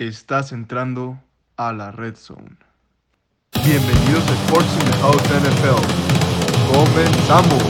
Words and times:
Estás 0.00 0.50
entrando 0.52 1.18
a 1.58 1.74
la 1.74 1.90
Red 1.90 2.16
Zone. 2.16 2.56
Bienvenidos 3.62 4.24
a 4.30 4.34
Sports 4.46 4.72
in 4.72 4.90
the 4.90 4.96
House 4.96 5.22
NFL. 5.28 5.82
Comenzamos. 6.72 7.62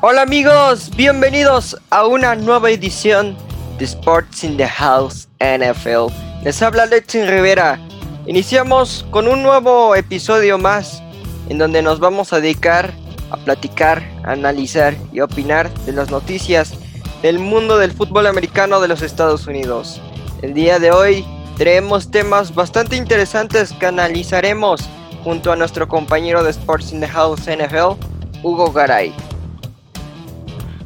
Hola 0.00 0.22
amigos, 0.22 0.90
bienvenidos 0.96 1.76
a 1.90 2.06
una 2.06 2.34
nueva 2.34 2.70
edición 2.70 3.36
de 3.76 3.84
Sports 3.84 4.42
in 4.44 4.56
the 4.56 4.66
House 4.66 5.28
NFL. 5.40 6.14
Les 6.44 6.62
habla 6.62 6.86
Lexin 6.86 7.26
Rivera. 7.28 7.78
Iniciamos 8.26 9.04
con 9.10 9.28
un 9.28 9.42
nuevo 9.42 9.94
episodio 9.94 10.56
más 10.56 11.02
en 11.50 11.58
donde 11.58 11.82
nos 11.82 12.00
vamos 12.00 12.32
a 12.32 12.40
dedicar 12.40 13.03
a 13.30 13.36
platicar, 13.36 14.02
analizar 14.24 14.94
y 15.12 15.20
opinar 15.20 15.72
de 15.86 15.92
las 15.92 16.10
noticias 16.10 16.74
del 17.22 17.38
mundo 17.38 17.78
del 17.78 17.92
fútbol 17.92 18.26
americano 18.26 18.80
de 18.80 18.88
los 18.88 19.02
Estados 19.02 19.46
Unidos. 19.46 20.00
El 20.42 20.54
día 20.54 20.78
de 20.78 20.90
hoy 20.90 21.24
traemos 21.56 22.10
temas 22.10 22.54
bastante 22.54 22.96
interesantes 22.96 23.72
que 23.72 23.86
analizaremos 23.86 24.82
junto 25.22 25.50
a 25.50 25.56
nuestro 25.56 25.88
compañero 25.88 26.44
de 26.44 26.50
Sports 26.50 26.92
in 26.92 27.00
the 27.00 27.08
House 27.08 27.42
NFL, 27.46 27.98
Hugo 28.42 28.70
Garay. 28.72 29.14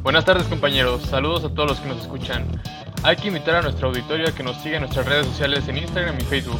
Buenas 0.01 0.23
tardes 0.23 0.47
compañeros, 0.47 1.01
saludos 1.03 1.43
a 1.43 1.49
todos 1.53 1.71
los 1.71 1.79
que 1.81 1.89
nos 1.89 2.01
escuchan. 2.01 2.45
Hay 3.03 3.17
que 3.17 3.27
invitar 3.27 3.55
a 3.55 3.61
nuestra 3.61 3.87
auditorio 3.87 4.29
a 4.29 4.31
que 4.31 4.43
nos 4.43 4.61
siga 4.61 4.77
en 4.77 4.83
nuestras 4.83 5.05
redes 5.05 5.27
sociales 5.27 5.67
en 5.67 5.77
Instagram 5.77 6.17
y 6.19 6.23
Facebook. 6.23 6.59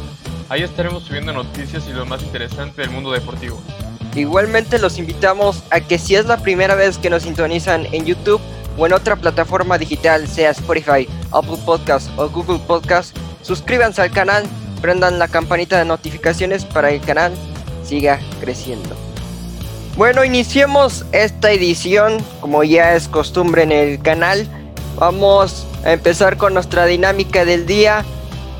Ahí 0.50 0.62
estaremos 0.62 1.04
subiendo 1.04 1.32
noticias 1.32 1.86
y 1.88 1.92
lo 1.92 2.04
más 2.04 2.22
interesante 2.22 2.82
del 2.82 2.90
mundo 2.90 3.12
deportivo. 3.12 3.62
Igualmente 4.14 4.78
los 4.78 4.98
invitamos 4.98 5.62
a 5.70 5.80
que 5.80 5.98
si 5.98 6.16
es 6.16 6.26
la 6.26 6.38
primera 6.38 6.74
vez 6.74 6.98
que 6.98 7.10
nos 7.10 7.22
sintonizan 7.22 7.86
en 7.92 8.04
YouTube 8.04 8.40
o 8.76 8.86
en 8.86 8.92
otra 8.92 9.16
plataforma 9.16 9.78
digital, 9.78 10.26
sea 10.26 10.50
Spotify, 10.50 11.08
Apple 11.32 11.58
Podcast 11.64 12.10
o 12.16 12.28
Google 12.28 12.58
Podcast, 12.66 13.16
suscríbanse 13.42 14.02
al 14.02 14.10
canal, 14.10 14.44
prendan 14.80 15.18
la 15.18 15.28
campanita 15.28 15.78
de 15.78 15.84
notificaciones 15.84 16.64
para 16.64 16.88
que 16.88 16.96
el 16.96 17.00
canal 17.02 17.32
siga 17.84 18.18
creciendo. 18.40 18.96
Bueno, 19.96 20.24
iniciemos 20.24 21.04
esta 21.12 21.52
edición, 21.52 22.18
como 22.40 22.64
ya 22.64 22.94
es 22.94 23.06
costumbre 23.06 23.62
en 23.62 23.72
el 23.72 24.00
canal. 24.00 24.46
Vamos 24.96 25.66
a 25.84 25.92
empezar 25.92 26.36
con 26.36 26.54
nuestra 26.54 26.86
dinámica 26.86 27.44
del 27.44 27.66
día. 27.66 28.04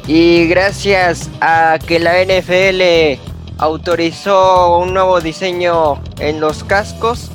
Y 0.06 0.46
gracias 0.48 1.30
a 1.40 1.78
que 1.86 1.98
la 1.98 2.22
NFL 2.24 3.29
autorizó 3.60 4.78
un 4.78 4.94
nuevo 4.94 5.20
diseño 5.20 6.02
en 6.18 6.40
los 6.40 6.64
cascos, 6.64 7.30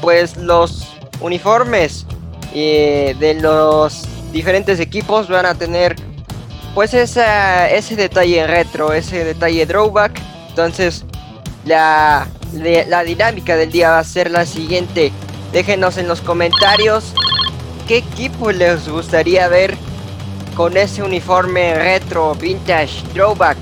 pues 0.00 0.36
los 0.36 0.86
uniformes 1.20 2.06
eh, 2.54 3.16
de 3.18 3.34
los 3.34 4.04
diferentes 4.32 4.78
equipos 4.78 5.28
van 5.28 5.44
a 5.44 5.56
tener 5.56 5.96
pues 6.72 6.94
esa, 6.94 7.68
ese 7.68 7.96
detalle 7.96 8.46
retro, 8.46 8.92
ese 8.92 9.24
detalle 9.24 9.66
drawback. 9.66 10.20
Entonces 10.50 11.04
la, 11.64 12.28
la 12.52 13.02
dinámica 13.02 13.56
del 13.56 13.72
día 13.72 13.90
va 13.90 13.98
a 13.98 14.04
ser 14.04 14.30
la 14.30 14.46
siguiente. 14.46 15.10
Déjenos 15.52 15.98
en 15.98 16.06
los 16.06 16.20
comentarios 16.20 17.12
qué 17.88 17.96
equipo 17.98 18.52
les 18.52 18.88
gustaría 18.88 19.48
ver 19.48 19.76
con 20.54 20.76
ese 20.76 21.02
uniforme 21.02 21.74
retro, 21.74 22.36
vintage, 22.36 23.02
throwback 23.12 23.58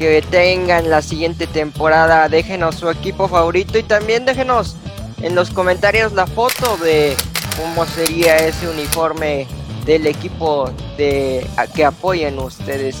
que 0.00 0.22
tengan 0.22 0.88
la 0.88 1.02
siguiente 1.02 1.46
temporada. 1.46 2.26
Déjenos 2.30 2.76
su 2.76 2.88
equipo 2.88 3.28
favorito 3.28 3.78
y 3.78 3.82
también 3.82 4.24
déjenos 4.24 4.74
en 5.20 5.34
los 5.34 5.50
comentarios 5.50 6.14
la 6.14 6.26
foto 6.26 6.78
de 6.78 7.14
cómo 7.54 7.84
sería 7.84 8.38
ese 8.38 8.66
uniforme 8.66 9.46
del 9.84 10.06
equipo 10.06 10.70
de 10.96 11.46
que 11.74 11.84
apoyen 11.84 12.38
ustedes. 12.38 12.96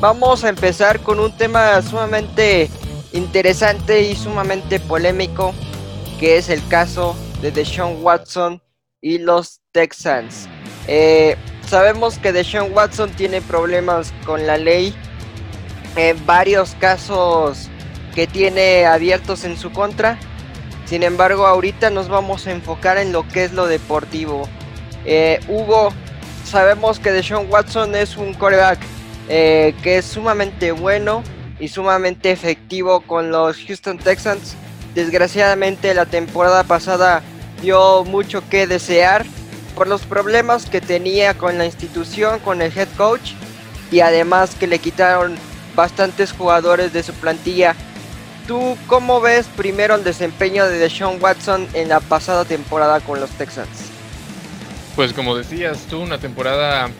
Vamos 0.00 0.44
a 0.44 0.48
empezar 0.48 1.00
con 1.00 1.20
un 1.20 1.36
tema 1.36 1.82
sumamente 1.82 2.70
interesante 3.12 4.00
y 4.00 4.16
sumamente 4.16 4.80
polémico, 4.80 5.52
que 6.18 6.38
es 6.38 6.48
el 6.48 6.66
caso 6.68 7.14
de 7.42 7.50
Deshaun 7.50 8.02
Watson 8.02 8.62
y 9.02 9.18
los 9.18 9.60
Texans. 9.72 10.48
Eh, 10.88 11.36
sabemos 11.68 12.18
que 12.18 12.32
Deshaun 12.32 12.72
Watson 12.72 13.10
tiene 13.10 13.42
problemas 13.42 14.14
con 14.24 14.46
la 14.46 14.56
ley 14.56 14.96
en 15.96 16.24
varios 16.26 16.74
casos 16.80 17.68
que 18.14 18.26
tiene 18.26 18.86
abiertos 18.86 19.44
en 19.44 19.56
su 19.56 19.72
contra. 19.72 20.18
Sin 20.86 21.02
embargo, 21.02 21.46
ahorita 21.46 21.90
nos 21.90 22.08
vamos 22.08 22.46
a 22.46 22.52
enfocar 22.52 22.98
en 22.98 23.12
lo 23.12 23.26
que 23.26 23.44
es 23.44 23.52
lo 23.52 23.66
deportivo. 23.66 24.48
Eh, 25.04 25.40
Hugo, 25.48 25.92
sabemos 26.44 26.98
que 26.98 27.12
Deshaun 27.12 27.50
Watson 27.50 27.94
es 27.94 28.16
un 28.16 28.34
coreback 28.34 28.78
eh, 29.28 29.74
que 29.82 29.98
es 29.98 30.04
sumamente 30.04 30.72
bueno 30.72 31.22
y 31.58 31.68
sumamente 31.68 32.30
efectivo 32.30 33.00
con 33.00 33.30
los 33.30 33.56
Houston 33.66 33.98
Texans. 33.98 34.54
Desgraciadamente 34.94 35.94
la 35.94 36.06
temporada 36.06 36.64
pasada 36.64 37.22
dio 37.62 38.04
mucho 38.04 38.46
que 38.48 38.66
desear 38.66 39.24
por 39.74 39.88
los 39.88 40.02
problemas 40.02 40.66
que 40.66 40.80
tenía 40.80 41.34
con 41.34 41.58
la 41.58 41.66
institución, 41.66 42.38
con 42.40 42.62
el 42.62 42.76
head 42.76 42.88
coach 42.96 43.32
y 43.90 44.00
además 44.00 44.54
que 44.54 44.66
le 44.66 44.78
quitaron 44.78 45.36
bastantes 45.74 46.32
jugadores 46.32 46.92
de 46.92 47.02
su 47.02 47.12
plantilla. 47.14 47.74
¿Tú 48.46 48.76
cómo 48.86 49.20
ves 49.20 49.46
primero 49.56 49.94
el 49.94 50.04
desempeño 50.04 50.66
de 50.66 50.78
Deshaun 50.78 51.22
Watson 51.22 51.66
en 51.72 51.88
la 51.88 52.00
pasada 52.00 52.44
temporada 52.44 53.00
con 53.00 53.20
los 53.20 53.30
Texans? 53.30 53.68
Pues 54.96 55.12
como 55.12 55.34
decías, 55.34 55.78
tuvo 55.88 56.02
una 56.02 56.18
temporada 56.18 56.90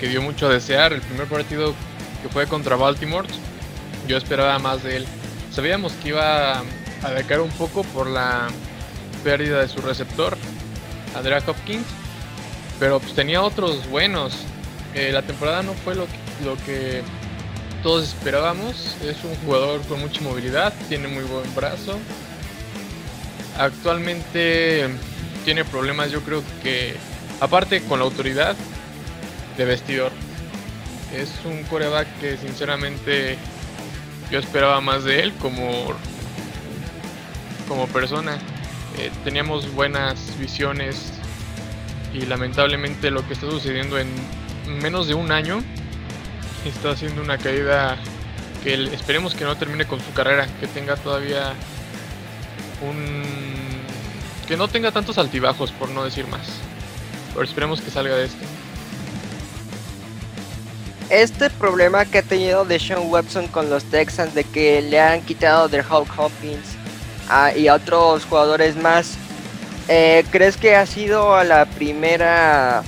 que 0.00 0.08
dio 0.08 0.22
mucho 0.22 0.46
a 0.46 0.52
desear. 0.52 0.92
El 0.92 1.02
primer 1.02 1.26
partido 1.26 1.74
que 2.22 2.28
fue 2.28 2.46
contra 2.46 2.76
Baltimore, 2.76 3.28
yo 4.08 4.16
esperaba 4.16 4.58
más 4.58 4.82
de 4.82 4.96
él. 4.96 5.06
Sabíamos 5.52 5.92
que 5.94 6.08
iba 6.08 6.58
a 7.02 7.10
decaer 7.10 7.40
un 7.40 7.50
poco 7.50 7.82
por 7.84 8.08
la 8.08 8.48
pérdida 9.22 9.60
de 9.60 9.68
su 9.68 9.80
receptor, 9.82 10.36
Andrea 11.14 11.42
Hopkins, 11.46 11.86
pero 12.78 13.00
pues 13.00 13.14
tenía 13.14 13.42
otros 13.42 13.86
buenos. 13.90 14.34
Eh, 14.94 15.10
la 15.12 15.22
temporada 15.22 15.62
no 15.62 15.74
fue 15.74 15.94
lo 15.94 16.06
lo 16.44 16.56
que 16.64 17.02
todos 17.82 18.08
esperábamos. 18.08 18.96
Es 19.02 19.24
un 19.24 19.34
jugador 19.44 19.82
con 19.82 20.00
mucha 20.00 20.20
movilidad, 20.20 20.72
tiene 20.88 21.08
muy 21.08 21.24
buen 21.24 21.54
brazo. 21.54 21.98
Actualmente 23.58 24.88
tiene 25.44 25.64
problemas, 25.64 26.10
yo 26.10 26.20
creo 26.22 26.42
que, 26.62 26.94
aparte 27.40 27.82
con 27.82 27.98
la 27.98 28.04
autoridad 28.04 28.56
de 29.56 29.64
vestidor. 29.64 30.12
Es 31.14 31.32
un 31.44 31.64
coreback 31.64 32.06
que 32.20 32.36
sinceramente 32.36 33.36
yo 34.30 34.38
esperaba 34.38 34.80
más 34.80 35.04
de 35.04 35.22
él 35.22 35.32
como, 35.34 35.88
como 37.68 37.86
persona. 37.88 38.38
Eh, 38.98 39.10
teníamos 39.24 39.72
buenas 39.74 40.38
visiones 40.38 41.12
y 42.14 42.26
lamentablemente 42.26 43.10
lo 43.10 43.26
que 43.26 43.34
está 43.34 43.50
sucediendo 43.50 43.98
en 43.98 44.08
menos 44.80 45.08
de 45.08 45.14
un 45.14 45.32
año 45.32 45.62
está 46.64 46.90
haciendo 46.90 47.22
una 47.22 47.38
caída 47.38 47.96
que 48.62 48.74
esperemos 48.92 49.34
que 49.34 49.44
no 49.44 49.56
termine 49.56 49.86
con 49.86 50.00
su 50.00 50.12
carrera, 50.12 50.46
que 50.60 50.66
tenga 50.66 50.96
todavía 50.96 51.54
un... 52.82 53.22
que 54.46 54.56
no 54.56 54.68
tenga 54.68 54.92
tantos 54.92 55.18
altibajos, 55.18 55.72
por 55.72 55.88
no 55.88 56.04
decir 56.04 56.26
más. 56.26 56.46
Pero 57.32 57.44
esperemos 57.44 57.80
que 57.80 57.90
salga 57.90 58.16
de 58.16 58.26
esto. 58.26 58.44
Este 61.08 61.50
problema 61.50 62.04
que 62.04 62.18
ha 62.18 62.22
tenido 62.22 62.64
de 62.64 62.78
Sean 62.78 63.10
Webson 63.10 63.48
con 63.48 63.68
los 63.68 63.84
Texans 63.84 64.34
de 64.34 64.44
que 64.44 64.80
le 64.80 65.00
han 65.00 65.22
quitado 65.22 65.68
de 65.68 65.80
Hulk 65.80 66.18
Hopkins 66.18 66.76
ah, 67.28 67.52
y 67.52 67.66
a 67.66 67.74
otros 67.74 68.24
jugadores 68.26 68.76
más, 68.76 69.16
eh, 69.88 70.24
¿crees 70.30 70.56
que 70.56 70.76
ha 70.76 70.86
sido 70.86 71.42
la 71.42 71.64
primera 71.64 72.84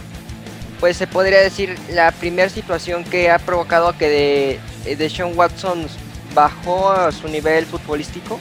pues 0.83 0.97
se 0.97 1.07
podría 1.07 1.39
decir 1.39 1.79
la 1.91 2.11
primera 2.11 2.49
situación 2.49 3.05
que 3.05 3.31
ha 3.31 3.39
provocado 3.39 3.97
que 3.97 4.09
de, 4.09 4.61
eh, 4.85 4.97
de 4.97 5.09
Sean 5.09 5.31
Watson 5.39 5.87
bajó 6.35 6.91
a 6.91 7.13
su 7.13 7.29
nivel 7.29 7.67
futbolístico? 7.67 8.41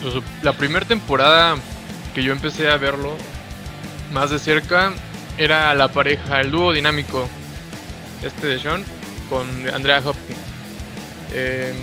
Pues, 0.00 0.14
la 0.40 0.54
primera 0.54 0.86
temporada 0.86 1.56
que 2.14 2.22
yo 2.22 2.32
empecé 2.32 2.70
a 2.70 2.78
verlo 2.78 3.18
más 4.14 4.30
de 4.30 4.38
cerca 4.38 4.94
era 5.36 5.74
la 5.74 5.88
pareja, 5.88 6.40
el 6.40 6.50
dúo 6.50 6.72
dinámico 6.72 7.28
este 8.22 8.46
de 8.46 8.58
Sean 8.58 8.86
con 9.28 9.46
Andrea 9.74 9.98
Hopkins. 9.98 10.38
Em, 11.34 11.76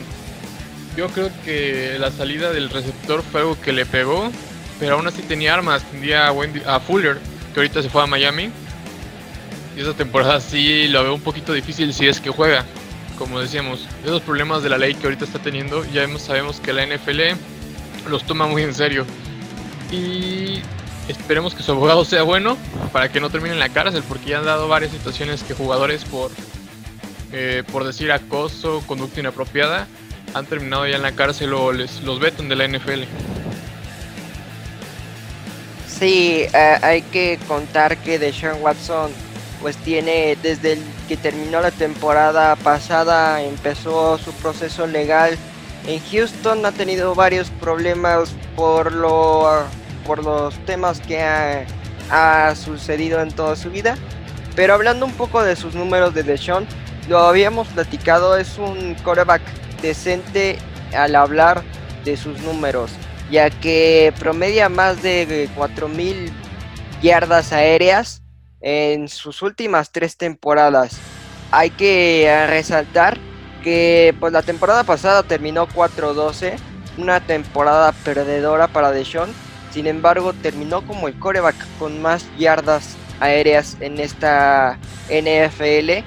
yo 0.98 1.10
creo 1.10 1.30
que 1.46 1.98
la 2.00 2.10
salida 2.10 2.52
del 2.54 2.72
receptor 2.72 3.22
fue 3.22 3.42
algo 3.42 3.62
que 3.62 3.72
le 3.72 3.86
pegó, 3.86 4.32
pero 4.80 4.96
aún 4.96 5.06
así 5.06 5.22
tenía 5.22 5.54
armas, 5.54 5.84
tenía 5.92 6.26
a, 6.26 6.32
Wendy, 6.32 6.64
a 6.66 6.80
Fuller, 6.80 7.20
que 7.54 7.60
ahorita 7.60 7.82
se 7.82 7.90
fue 7.90 8.04
a 8.04 8.08
Miami. 8.08 8.50
Y 9.76 9.82
esa 9.82 9.94
temporada 9.94 10.40
sí 10.40 10.88
lo 10.88 11.04
veo 11.04 11.14
un 11.14 11.22
poquito 11.22 11.54
difícil 11.54 11.94
si 11.94 12.08
es 12.08 12.20
que 12.20 12.30
juega. 12.30 12.66
Como 13.18 13.40
decíamos, 13.40 13.86
esos 14.04 14.22
problemas 14.22 14.64
de 14.64 14.70
la 14.70 14.78
ley 14.78 14.96
que 14.96 15.06
ahorita 15.06 15.26
está 15.26 15.40
teniendo, 15.40 15.86
ya 15.92 16.08
sabemos 16.20 16.60
que 16.60 16.74
la 16.74 16.86
NFL 16.86 17.22
los 18.10 18.24
toma 18.24 18.48
muy 18.48 18.64
en 18.64 18.74
serio. 18.74 19.06
Y 19.92 20.62
esperemos 21.08 21.56
que 21.56 21.64
su 21.64 21.72
abogado 21.72 22.06
sea 22.06 22.24
bueno 22.24 22.58
para 22.94 23.12
que 23.12 23.20
no 23.20 23.30
termine 23.30 23.54
en 23.54 23.60
la 23.60 23.70
cárcel, 23.70 24.04
porque 24.08 24.32
ya 24.32 24.40
han 24.40 24.46
dado 24.46 24.68
varias 24.68 24.92
situaciones 24.92 25.44
que 25.44 25.54
jugadores 25.54 26.06
por, 26.06 26.32
eh, 27.32 27.64
por 27.72 27.84
decir 27.84 28.12
acoso, 28.12 28.84
conducta 28.86 29.20
inapropiada, 29.20 29.88
han 30.34 30.46
terminado 30.46 30.88
ya 30.88 30.96
en 30.96 31.02
la 31.02 31.14
cárcel 31.14 31.54
o 31.54 31.74
les, 31.74 32.02
los 32.04 32.20
vetan 32.20 32.50
de 32.50 32.56
la 32.56 32.68
NFL. 32.68 33.04
Sí, 36.00 36.46
eh, 36.54 36.78
hay 36.82 37.02
que 37.02 37.38
contar 37.46 37.98
que 37.98 38.18
Deshaun 38.18 38.62
Watson 38.62 39.12
pues 39.62 39.76
tiene 39.76 40.38
desde 40.42 40.74
el 40.74 40.84
que 41.10 41.18
terminó 41.18 41.60
la 41.60 41.72
temporada 41.72 42.56
pasada 42.56 43.44
empezó 43.44 44.18
su 44.18 44.32
proceso 44.36 44.88
legal 44.88 45.38
en 45.86 46.00
Houston 46.10 46.66
ha 46.66 46.72
tenido 46.72 47.16
varios 47.16 47.50
problemas 47.50 48.34
por 48.56 48.94
lo 48.94 49.66
por 50.06 50.24
los 50.24 50.58
temas 50.66 51.02
que 51.02 51.22
ha, 51.22 51.66
ha 52.10 52.56
sucedido 52.56 53.20
en 53.22 53.32
toda 53.32 53.58
su 53.58 53.70
vida. 53.70 53.96
Pero 54.56 54.76
hablando 54.76 55.06
un 55.06 55.14
poco 55.14 55.44
de 55.44 55.58
sus 55.58 55.76
números 55.76 56.14
de 56.14 56.24
Deshaun 56.24 56.66
lo 57.10 57.20
habíamos 57.20 57.68
platicado 57.68 58.38
es 58.38 58.58
un 58.58 58.96
quarterback 59.04 59.42
decente 59.82 60.58
al 60.96 61.18
hablar 61.18 61.62
de 62.06 62.16
sus 62.16 62.40
números 62.40 62.92
ya 63.30 63.50
que 63.50 64.14
promedia 64.20 64.70
más 64.70 65.02
de 65.02 65.50
4000 65.56 66.32
yardas 67.02 67.54
aéreas 67.54 68.22
en 68.62 69.08
sus 69.08 69.42
últimas 69.42 69.92
tres 69.92 70.18
temporadas. 70.18 70.98
Hay 71.52 71.70
que 71.70 72.46
resaltar 72.48 73.18
que 73.64 74.16
pues 74.20 74.34
la 74.34 74.42
temporada 74.42 74.84
pasada 74.84 75.24
terminó 75.24 75.68
4-12, 75.68 76.56
una 76.98 77.20
temporada 77.20 77.92
perdedora 78.04 78.68
para 78.68 78.92
Deshaun. 78.92 79.30
Sin 79.72 79.88
embargo, 79.88 80.34
terminó 80.34 80.86
como 80.86 81.08
el 81.08 81.18
coreback 81.20 81.56
con 81.78 82.02
más 82.02 82.26
yardas 82.38 82.96
aéreas 83.20 83.78
en 83.80 84.00
esta 84.00 84.80
NFL. 85.10 86.04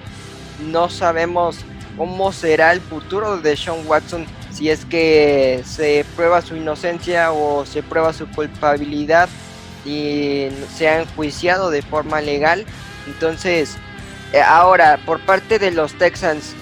No 0.70 0.88
sabemos 0.88 1.58
cómo 1.96 2.32
será 2.32 2.72
el 2.72 2.80
futuro 2.80 3.36
de 3.36 3.50
Deshaun 3.50 3.86
Watson 3.86 4.26
si 4.52 4.70
es 4.70 4.84
que 4.84 5.62
se 5.64 6.04
prueba 6.16 6.43
su 6.43 6.56
inocencia 6.56 7.32
o 7.32 7.64
se 7.64 7.82
prueba 7.82 8.12
su 8.12 8.28
culpabilidad 8.28 9.28
y 9.84 10.49
se 10.76 10.88
ha 10.88 11.00
enjuiciado 11.00 11.70
de 11.70 11.82
forma 11.82 12.20
legal. 12.20 12.64
Entonces, 13.06 13.76
eh, 14.32 14.40
ahora, 14.40 14.99
por 15.04 15.20
parte 15.20 15.58
de 15.58 15.70
los 15.70 15.94
Texans, 15.94 16.54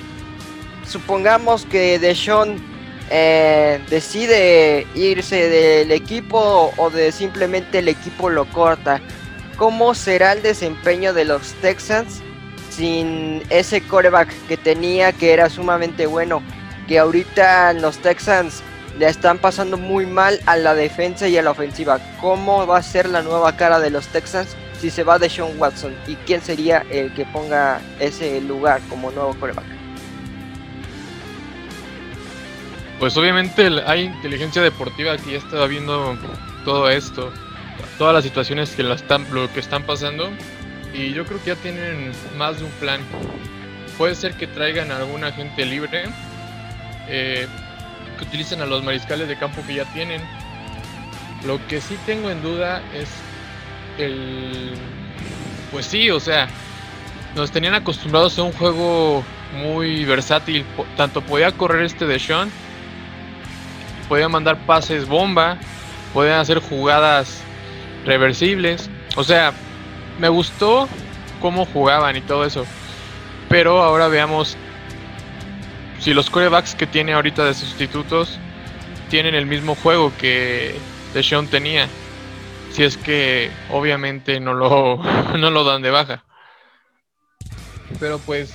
supongamos 0.87 1.66
que 1.66 1.98
Deshaun 1.98 2.62
eh, 3.10 3.81
decide 3.90 4.86
irse 4.94 5.48
del 5.48 5.90
equipo 5.90 6.72
o 6.76 6.90
de 6.90 7.12
simplemente 7.12 7.81
el 7.81 7.88
equipo 7.88 8.31
lo 8.31 8.46
corta. 8.46 9.00
¿Cómo 9.56 9.94
será 9.94 10.32
el 10.32 10.43
desempeño 10.43 11.12
de 11.12 11.25
los 11.25 11.52
Texans 11.54 12.22
sin 12.70 13.43
ese 13.50 13.82
coreback 13.82 14.32
que 14.46 14.56
tenía 14.56 15.12
que 15.12 15.32
era 15.32 15.50
sumamente 15.50 16.06
bueno? 16.06 16.43
Que 16.90 16.98
ahorita 16.98 17.72
los 17.75 17.98
Texans 17.98 18.64
le 18.98 19.06
están 19.06 19.38
pasando 19.38 19.78
muy 19.78 20.06
mal 20.06 20.40
a 20.46 20.56
la 20.56 20.75
defensa 20.75 21.28
y 21.28 21.38
a 21.38 21.42
la 21.42 21.52
ofensiva. 21.52 22.00
¿Cómo 22.20 22.66
va 22.66 22.78
a 22.78 22.82
ser 22.82 23.08
la 23.08 23.22
nueva 23.22 23.56
cara 23.56 23.78
de 23.78 23.90
los 23.90 24.08
Texans 24.08 24.56
si 24.81 24.90
se 24.90 25.04
va 25.04 25.20
de 25.20 25.31
Sean 25.31 25.56
Watson? 25.56 25.94
¿Y 26.08 26.16
quién 26.16 26.42
sería 26.42 26.84
el 26.90 27.14
que 27.14 27.25
ponga 27.26 27.81
ese 28.00 28.40
lugar 28.40 28.81
como 28.88 29.12
nuevo 29.12 29.37
coreback? 29.38 29.66
Pues 32.98 33.16
obviamente 33.16 33.69
hay 33.86 34.06
inteligencia 34.06 34.60
deportiva 34.60 35.16
que 35.16 35.31
ya 35.31 35.38
está 35.38 35.64
viendo 35.66 36.19
todo 36.64 36.90
esto, 36.90 37.32
todas 37.98 38.14
las 38.14 38.25
situaciones 38.25 38.70
que, 38.70 38.82
la 38.82 38.96
están, 38.96 39.25
lo 39.32 39.48
que 39.52 39.60
están 39.60 39.84
pasando 39.84 40.28
y 40.93 41.12
yo 41.12 41.25
creo 41.25 41.38
que 41.38 41.50
ya 41.50 41.54
tienen 41.54 42.10
más 42.36 42.58
de 42.58 42.64
un 42.64 42.72
plan. 42.72 43.00
Puede 43.96 44.16
ser 44.16 44.34
que 44.34 44.48
traigan 44.48 44.90
a 44.90 44.96
alguna 44.96 45.31
gente 45.31 45.64
libre, 45.64 46.06
eh, 47.08 47.47
que 48.19 48.25
utilicen 48.25 48.61
a 48.61 48.67
los 48.67 48.82
mariscales 48.82 49.29
de 49.29 49.37
campo 49.37 49.62
que 49.67 49.75
ya 49.75 49.85
tienen. 49.93 50.20
Lo 51.47 51.64
que 51.69 51.81
sí 51.81 51.97
tengo 52.06 52.31
en 52.31 52.43
duda 52.43 52.82
es 52.94 53.08
el... 53.99 54.73
Pues 55.70 55.87
sí, 55.87 56.11
o 56.11 56.20
sea, 56.20 56.49
nos 57.35 57.50
tenían 57.50 57.75
acostumbrados 57.75 58.38
a 58.38 58.43
un 58.43 58.52
juego 58.52 59.25
muy 59.56 60.05
versátil. 60.05 60.64
Tanto 60.97 61.23
podía 61.23 61.52
correr 61.52 61.85
este 61.85 62.06
de 62.06 62.19
Sean, 62.19 62.50
podía 64.08 64.29
mandar 64.29 64.58
pases 64.67 65.06
bomba, 65.06 65.56
podían 66.12 66.41
hacer 66.41 66.58
jugadas 66.58 67.43
reversibles. 68.05 68.91
O 69.17 69.25
sea, 69.25 69.53
me 70.19 70.29
gustó 70.29 70.88
cómo 71.41 71.64
jugaban 71.67 72.17
y 72.17 72.20
todo 72.20 72.44
eso. 72.44 72.67
Pero 73.49 73.82
ahora 73.82 74.08
veamos 74.08 74.56
si 76.00 76.14
los 76.14 76.31
corebacks 76.31 76.75
que 76.75 76.87
tiene 76.87 77.12
ahorita 77.12 77.44
de 77.44 77.55
sustitutos 77.55 78.38
tienen 79.11 79.35
el 79.35 79.47
mismo 79.47 79.75
juego 79.75 80.12
que 80.19 80.75
Deshaun 81.14 81.47
tenía. 81.49 81.88
Si 82.73 82.85
es 82.85 82.97
que 82.97 83.50
obviamente 83.70 84.41
no 84.41 84.55
lo, 84.55 84.97
no 85.38 85.50
lo 85.50 85.64
dan 85.64 85.82
de 85.82 85.91
baja. 85.91 86.25
Pero 87.99 88.19
pues 88.20 88.52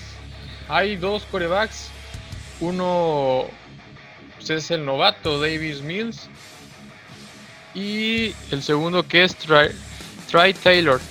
hay 0.69 0.95
dos 0.95 1.23
corebacks. 1.29 1.89
Uno 2.61 3.45
pues, 4.37 4.49
es 4.49 4.71
el 4.71 4.85
novato 4.85 5.39
Davis 5.39 5.81
Mills. 5.81 6.29
Y 7.75 8.33
el 8.51 8.63
segundo 8.63 9.05
que 9.05 9.25
es 9.25 9.35
Try, 9.35 10.53
Taylor. 10.53 11.01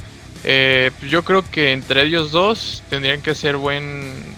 Eh, 0.44 0.90
yo 1.08 1.22
creo 1.22 1.48
que 1.50 1.72
entre 1.72 2.02
ellos 2.02 2.32
dos 2.32 2.82
tendrían 2.88 3.20
que 3.22 3.34
ser 3.34 3.56
buen 3.56 4.34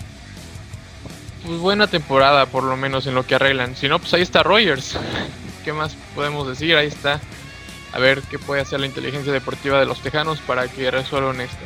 pues 1.47 1.59
buena 1.61 1.87
temporada, 1.87 2.47
por 2.47 2.65
lo 2.65 2.77
menos 2.77 3.07
en 3.07 3.15
lo 3.15 3.27
que 3.27 3.37
arreglan. 3.37 3.77
Si 3.77 3.89
no, 3.89 3.99
pues 3.99 4.13
ahí 4.15 4.23
está 4.23 4.43
Rogers. 4.43 4.99
¿Qué 5.65 5.73
más 5.73 5.97
podemos 6.15 6.47
decir? 6.49 6.77
Ahí 6.77 6.89
está. 6.89 7.21
A 7.93 7.99
ver 7.99 8.21
qué 8.23 8.39
puede 8.39 8.61
hacer 8.61 8.81
la 8.81 8.87
inteligencia 8.87 9.33
deportiva 9.33 9.81
de 9.81 9.87
los 9.87 10.03
Tejanos 10.03 10.41
para 10.41 10.69
que 10.69 10.91
resuelvan 10.91 11.41
esto. 11.41 11.65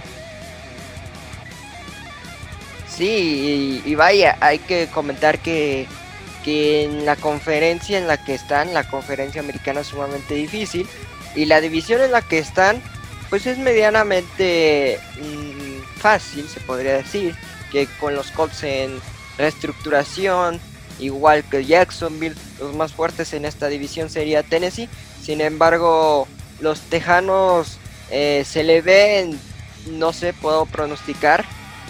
Sí, 2.88 3.82
y, 3.84 3.94
vaya, 3.94 4.36
hay 4.40 4.58
que 4.58 4.88
comentar 4.92 5.38
que, 5.38 5.86
que 6.44 6.84
en 6.84 7.06
la 7.06 7.16
conferencia 7.16 7.96
en 7.96 8.06
la 8.06 8.22
que 8.22 8.34
están, 8.34 8.74
la 8.74 8.84
conferencia 8.84 9.40
americana 9.40 9.80
es 9.80 9.86
sumamente 9.86 10.34
difícil. 10.34 10.86
Y 11.34 11.46
la 11.46 11.60
división 11.60 12.02
en 12.02 12.12
la 12.12 12.22
que 12.22 12.38
están, 12.38 12.82
pues 13.30 13.46
es 13.46 13.58
medianamente 13.58 15.00
mm, 15.18 15.98
fácil, 15.98 16.46
se 16.48 16.60
podría 16.60 16.94
decir. 16.94 17.34
Que 17.72 17.86
con 17.98 18.14
los 18.14 18.32
Colts 18.32 18.64
en 18.64 19.00
reestructuración, 19.40 20.60
igual 20.98 21.44
que 21.44 21.64
Jacksonville, 21.64 22.36
los 22.58 22.74
más 22.74 22.92
fuertes 22.92 23.32
en 23.32 23.44
esta 23.44 23.68
división 23.68 24.10
sería 24.10 24.42
Tennessee. 24.42 24.88
Sin 25.22 25.40
embargo, 25.40 26.28
los 26.60 26.80
Tejanos 26.80 27.78
eh, 28.10 28.44
se 28.46 28.62
le 28.62 28.82
ven, 28.82 29.38
no 29.86 30.12
sé, 30.12 30.32
puedo 30.32 30.66
pronosticar 30.66 31.44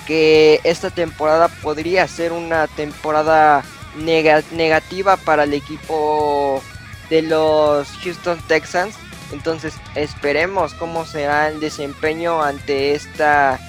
que 0.07 0.61
esta 0.65 0.91
temporada 0.91 1.49
podría 1.49 2.07
ser 2.09 2.33
una 2.33 2.67
temporada 2.67 3.65
negativa 3.97 5.17
para 5.17 5.45
el 5.45 5.55
equipo 5.55 6.63
de 7.09 7.23
los 7.23 7.89
Houston 8.03 8.39
Texans. 8.47 8.95
Entonces 9.33 9.75
esperemos 9.95 10.75
cómo 10.75 11.07
será 11.07 11.49
el 11.49 11.61
desempeño 11.61 12.43
ante 12.43 12.95
esta 12.95 13.61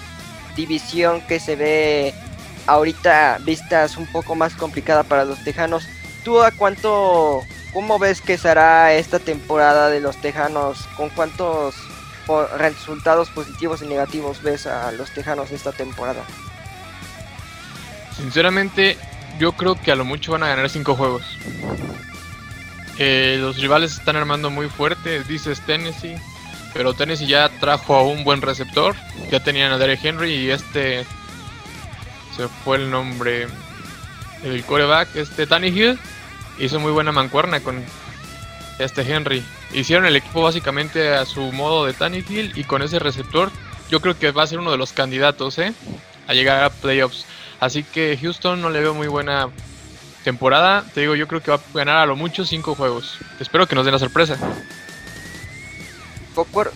división 0.55 1.21
que 1.21 1.39
se 1.39 1.55
ve 1.55 2.13
ahorita 2.67 3.39
vistas 3.41 3.97
un 3.97 4.07
poco 4.07 4.35
más 4.35 4.55
complicada 4.55 5.03
para 5.03 5.25
los 5.25 5.43
Tejanos. 5.43 5.87
¿Tú 6.23 6.41
a 6.41 6.51
cuánto, 6.51 7.41
cómo 7.73 7.99
ves 7.99 8.21
que 8.21 8.37
será 8.37 8.93
esta 8.93 9.19
temporada 9.19 9.89
de 9.89 9.99
los 9.99 10.17
Tejanos? 10.17 10.87
¿Con 10.97 11.09
cuántos 11.09 11.75
resultados 12.57 13.29
positivos 13.29 13.81
y 13.81 13.87
negativos 13.87 14.41
ves 14.41 14.67
a 14.67 14.91
los 14.91 15.11
Tejanos 15.11 15.51
esta 15.51 15.71
temporada? 15.71 16.23
Sinceramente, 18.15 18.97
yo 19.39 19.53
creo 19.53 19.75
que 19.75 19.91
a 19.91 19.95
lo 19.95 20.05
mucho 20.05 20.31
van 20.31 20.43
a 20.43 20.47
ganar 20.47 20.69
cinco 20.69 20.95
juegos. 20.95 21.23
Eh, 22.97 23.37
los 23.39 23.57
rivales 23.57 23.93
están 23.93 24.15
armando 24.15 24.49
muy 24.49 24.69
fuerte, 24.69 25.23
dices 25.23 25.61
Tennessee, 25.61 26.15
pero 26.73 26.93
Tennessee 26.93 27.25
ya 27.25 27.49
trajo 27.59 27.95
a 27.95 28.03
un 28.03 28.23
buen 28.23 28.41
receptor, 28.41 28.95
ya 29.31 29.39
tenían 29.39 29.71
a 29.71 29.77
Derek 29.77 30.03
Henry 30.03 30.33
y 30.33 30.51
este 30.51 31.05
se 32.35 32.47
fue 32.47 32.77
el 32.77 32.89
nombre 32.89 33.47
el 34.43 34.63
coreback, 34.63 35.15
este 35.15 35.47
Hill 35.67 35.99
hizo 36.59 36.79
muy 36.79 36.91
buena 36.91 37.11
mancuerna 37.11 37.59
con 37.59 37.83
este 38.79 39.01
Henry. 39.01 39.43
Hicieron 39.73 40.05
el 40.05 40.15
equipo 40.15 40.41
básicamente 40.41 41.13
a 41.13 41.25
su 41.25 41.51
modo 41.51 41.85
de 41.85 41.93
Hill 42.27 42.53
y 42.55 42.63
con 42.63 42.81
ese 42.81 42.99
receptor 42.99 43.51
yo 43.89 43.99
creo 43.99 44.17
que 44.17 44.31
va 44.31 44.43
a 44.43 44.47
ser 44.47 44.59
uno 44.59 44.71
de 44.71 44.77
los 44.77 44.93
candidatos 44.93 45.57
¿eh? 45.59 45.73
a 46.27 46.33
llegar 46.33 46.63
a 46.63 46.69
playoffs. 46.69 47.25
Así 47.59 47.83
que 47.83 48.17
Houston 48.19 48.61
no 48.61 48.69
le 48.69 48.79
veo 48.79 48.93
muy 48.93 49.07
buena 49.07 49.49
temporada. 50.23 50.83
Te 50.93 51.01
digo, 51.01 51.15
yo 51.15 51.27
creo 51.27 51.41
que 51.41 51.51
va 51.51 51.57
a 51.57 51.77
ganar 51.77 51.97
a 51.97 52.05
lo 52.05 52.15
mucho 52.15 52.45
cinco 52.45 52.73
juegos. 52.73 53.17
Espero 53.39 53.67
que 53.67 53.75
nos 53.75 53.85
den 53.85 53.93
la 53.93 53.99
sorpresa. 53.99 54.37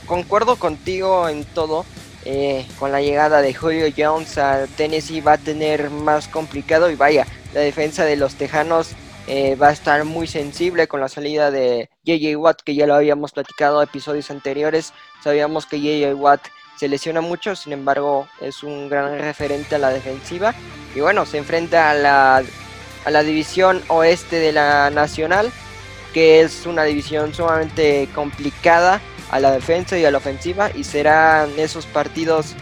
concuerdo 0.05 0.57
contigo 0.57 1.27
en 1.27 1.45
todo. 1.45 1.85
Eh, 2.25 2.65
con 2.79 2.91
la 2.91 3.01
llegada 3.01 3.41
de 3.41 3.53
Julio 3.53 3.85
Jones 3.95 4.39
a 4.39 4.65
Tennessee 4.75 5.21
va 5.21 5.33
a 5.33 5.37
tener 5.37 5.91
más 5.91 6.27
complicado 6.27 6.89
y 6.89 6.95
vaya, 6.95 7.27
la 7.53 7.61
defensa 7.61 8.03
de 8.03 8.15
los 8.15 8.33
Tejanos 8.33 8.95
eh, 9.27 9.55
va 9.55 9.67
a 9.69 9.71
estar 9.71 10.03
muy 10.05 10.25
sensible 10.25 10.87
con 10.87 11.01
la 11.01 11.07
salida 11.07 11.51
de 11.51 11.89
JJ 12.03 12.35
Watt, 12.37 12.61
que 12.63 12.73
ya 12.73 12.87
lo 12.87 12.95
habíamos 12.95 13.31
platicado 13.31 13.81
en 13.81 13.87
episodios 13.87 14.31
anteriores. 14.31 14.91
Sabíamos 15.23 15.67
que 15.67 15.79
JJ 15.79 16.15
Watt 16.15 16.47
se 16.77 16.87
lesiona 16.87 17.21
mucho, 17.21 17.55
sin 17.55 17.73
embargo 17.73 18.27
es 18.41 18.63
un 18.63 18.89
gran 18.89 19.19
referente 19.19 19.75
a 19.75 19.79
la 19.79 19.89
defensiva. 19.89 20.53
Y 20.95 21.01
bueno, 21.01 21.25
se 21.25 21.37
enfrenta 21.37 21.91
a 21.91 21.93
la, 21.93 22.43
a 23.05 23.11
la 23.11 23.23
división 23.23 23.83
oeste 23.87 24.37
de 24.37 24.51
la 24.51 24.89
Nacional, 24.89 25.51
que 26.13 26.41
es 26.41 26.65
una 26.65 26.83
división 26.83 27.33
sumamente 27.33 28.09
complicada 28.15 28.99
a 29.31 29.39
la 29.39 29.51
defensa 29.51 29.97
y 29.97 30.05
a 30.05 30.11
la 30.11 30.17
ofensiva 30.17 30.69
y 30.73 30.83
serán 30.83 31.49
esos 31.57 31.85
partidos 31.85 32.55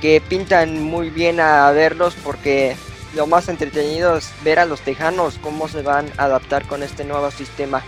que 0.00 0.20
pintan 0.20 0.82
muy 0.82 1.10
bien 1.10 1.40
a 1.40 1.70
verlos 1.70 2.14
porque 2.22 2.76
lo 3.14 3.26
más 3.26 3.48
entretenido 3.48 4.16
es 4.16 4.32
ver 4.42 4.58
a 4.58 4.66
los 4.66 4.80
tejanos 4.80 5.38
cómo 5.40 5.68
se 5.68 5.82
van 5.82 6.10
a 6.18 6.24
adaptar 6.24 6.66
con 6.66 6.82
este 6.82 7.04
nuevo 7.04 7.30
sistema. 7.30 7.82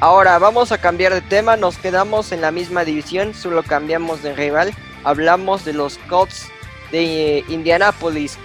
Ahora 0.00 0.38
vamos 0.38 0.72
a 0.72 0.78
cambiar 0.78 1.14
de 1.14 1.22
tema, 1.22 1.56
nos 1.56 1.78
quedamos 1.78 2.30
en 2.30 2.42
la 2.42 2.50
misma 2.50 2.84
división, 2.84 3.32
solo 3.32 3.62
cambiamos 3.62 4.22
de 4.22 4.34
rival. 4.34 4.74
Hablamos 5.04 5.64
de 5.64 5.72
los 5.72 5.98
Colts 6.08 6.48
de 6.92 7.42
Indianapolis, 7.48 8.36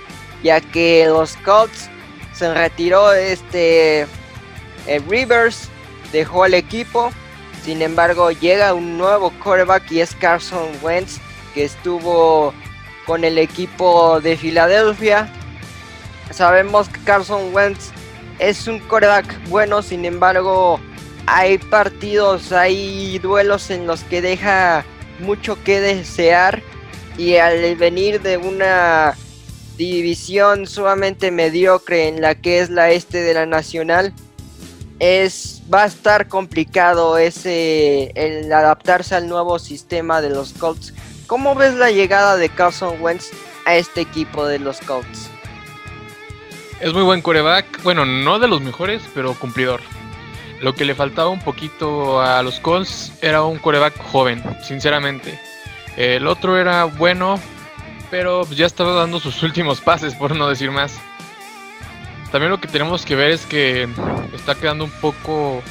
ya 0.43 0.61
que 0.61 1.05
los 1.07 1.35
Colts 1.37 1.89
se 2.33 2.53
retiró 2.53 3.11
este 3.11 4.07
eh, 4.87 5.01
Rivers, 5.09 5.67
dejó 6.13 6.45
el 6.45 6.53
equipo 6.53 7.11
sin 7.63 7.81
embargo, 7.81 8.31
llega 8.31 8.73
un 8.73 8.97
nuevo 8.97 9.31
quarterback 9.43 9.91
y 9.91 10.01
es 10.01 10.15
Carson 10.15 10.69
Wentz, 10.81 11.19
que 11.53 11.65
estuvo 11.65 12.53
con 13.05 13.23
el 13.23 13.37
equipo 13.37 14.19
de 14.21 14.37
Filadelfia. 14.37 15.31
Sabemos 16.31 16.89
que 16.89 16.99
Carson 17.01 17.53
Wentz 17.53 17.91
es 18.39 18.67
un 18.67 18.79
quarterback 18.79 19.47
bueno, 19.49 19.81
sin 19.81 20.05
embargo, 20.05 20.79
hay 21.27 21.57
partidos, 21.57 22.51
hay 22.51 23.19
duelos 23.19 23.69
en 23.69 23.85
los 23.85 24.03
que 24.03 24.21
deja 24.21 24.83
mucho 25.19 25.61
que 25.63 25.79
desear 25.79 26.63
y 27.17 27.35
al 27.35 27.75
venir 27.75 28.21
de 28.21 28.37
una 28.37 29.15
división 29.77 30.67
sumamente 30.67 31.31
mediocre 31.31 32.07
en 32.07 32.21
la 32.21 32.35
que 32.35 32.59
es 32.59 32.69
la 32.69 32.91
este 32.91 33.21
de 33.21 33.33
la 33.33 33.45
nacional, 33.45 34.13
es 35.01 35.63
va 35.73 35.81
a 35.81 35.85
estar 35.87 36.27
complicado 36.27 37.17
ese 37.17 38.11
el 38.13 38.53
adaptarse 38.53 39.15
al 39.15 39.27
nuevo 39.27 39.57
sistema 39.57 40.21
de 40.21 40.29
los 40.29 40.53
Colts. 40.53 40.93
¿Cómo 41.25 41.55
ves 41.55 41.73
la 41.73 41.89
llegada 41.89 42.37
de 42.37 42.49
Carson 42.49 43.01
Wentz 43.01 43.31
a 43.65 43.75
este 43.75 44.01
equipo 44.01 44.45
de 44.45 44.59
los 44.59 44.79
Colts? 44.81 45.31
Es 46.79 46.93
muy 46.93 47.01
buen 47.01 47.23
coreback, 47.23 47.81
bueno, 47.81 48.05
no 48.05 48.37
de 48.37 48.47
los 48.47 48.61
mejores, 48.61 49.01
pero 49.15 49.33
cumplidor. 49.33 49.81
Lo 50.61 50.75
que 50.75 50.85
le 50.85 50.93
faltaba 50.93 51.29
un 51.29 51.41
poquito 51.41 52.21
a 52.21 52.43
los 52.43 52.59
Colts 52.59 53.11
era 53.23 53.41
un 53.43 53.57
coreback 53.57 53.97
joven, 54.11 54.43
sinceramente. 54.61 55.39
El 55.97 56.27
otro 56.27 56.59
era 56.59 56.83
bueno, 56.83 57.39
pero 58.11 58.47
ya 58.51 58.67
estaba 58.67 58.93
dando 58.93 59.19
sus 59.19 59.41
últimos 59.43 59.81
pases, 59.81 60.13
por 60.13 60.35
no 60.35 60.47
decir 60.47 60.69
más. 60.69 60.99
También 62.31 62.51
lo 62.51 62.59
que 62.59 62.67
tenemos 62.67 63.05
que 63.05 63.15
ver 63.15 63.31
es 63.31 63.45
que 63.45 63.89
está 64.33 64.55
quedando 64.55 64.85
un 64.85 64.91
poco 64.91 65.61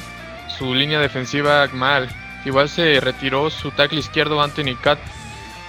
su 0.57 0.73
línea 0.75 0.99
defensiva 0.99 1.67
mal. 1.73 2.09
Igual 2.45 2.69
se 2.69 2.99
retiró 2.99 3.49
su 3.49 3.71
tackle 3.71 3.99
izquierdo 3.99 4.41
Anthony 4.41 4.75
Cat 4.81 4.99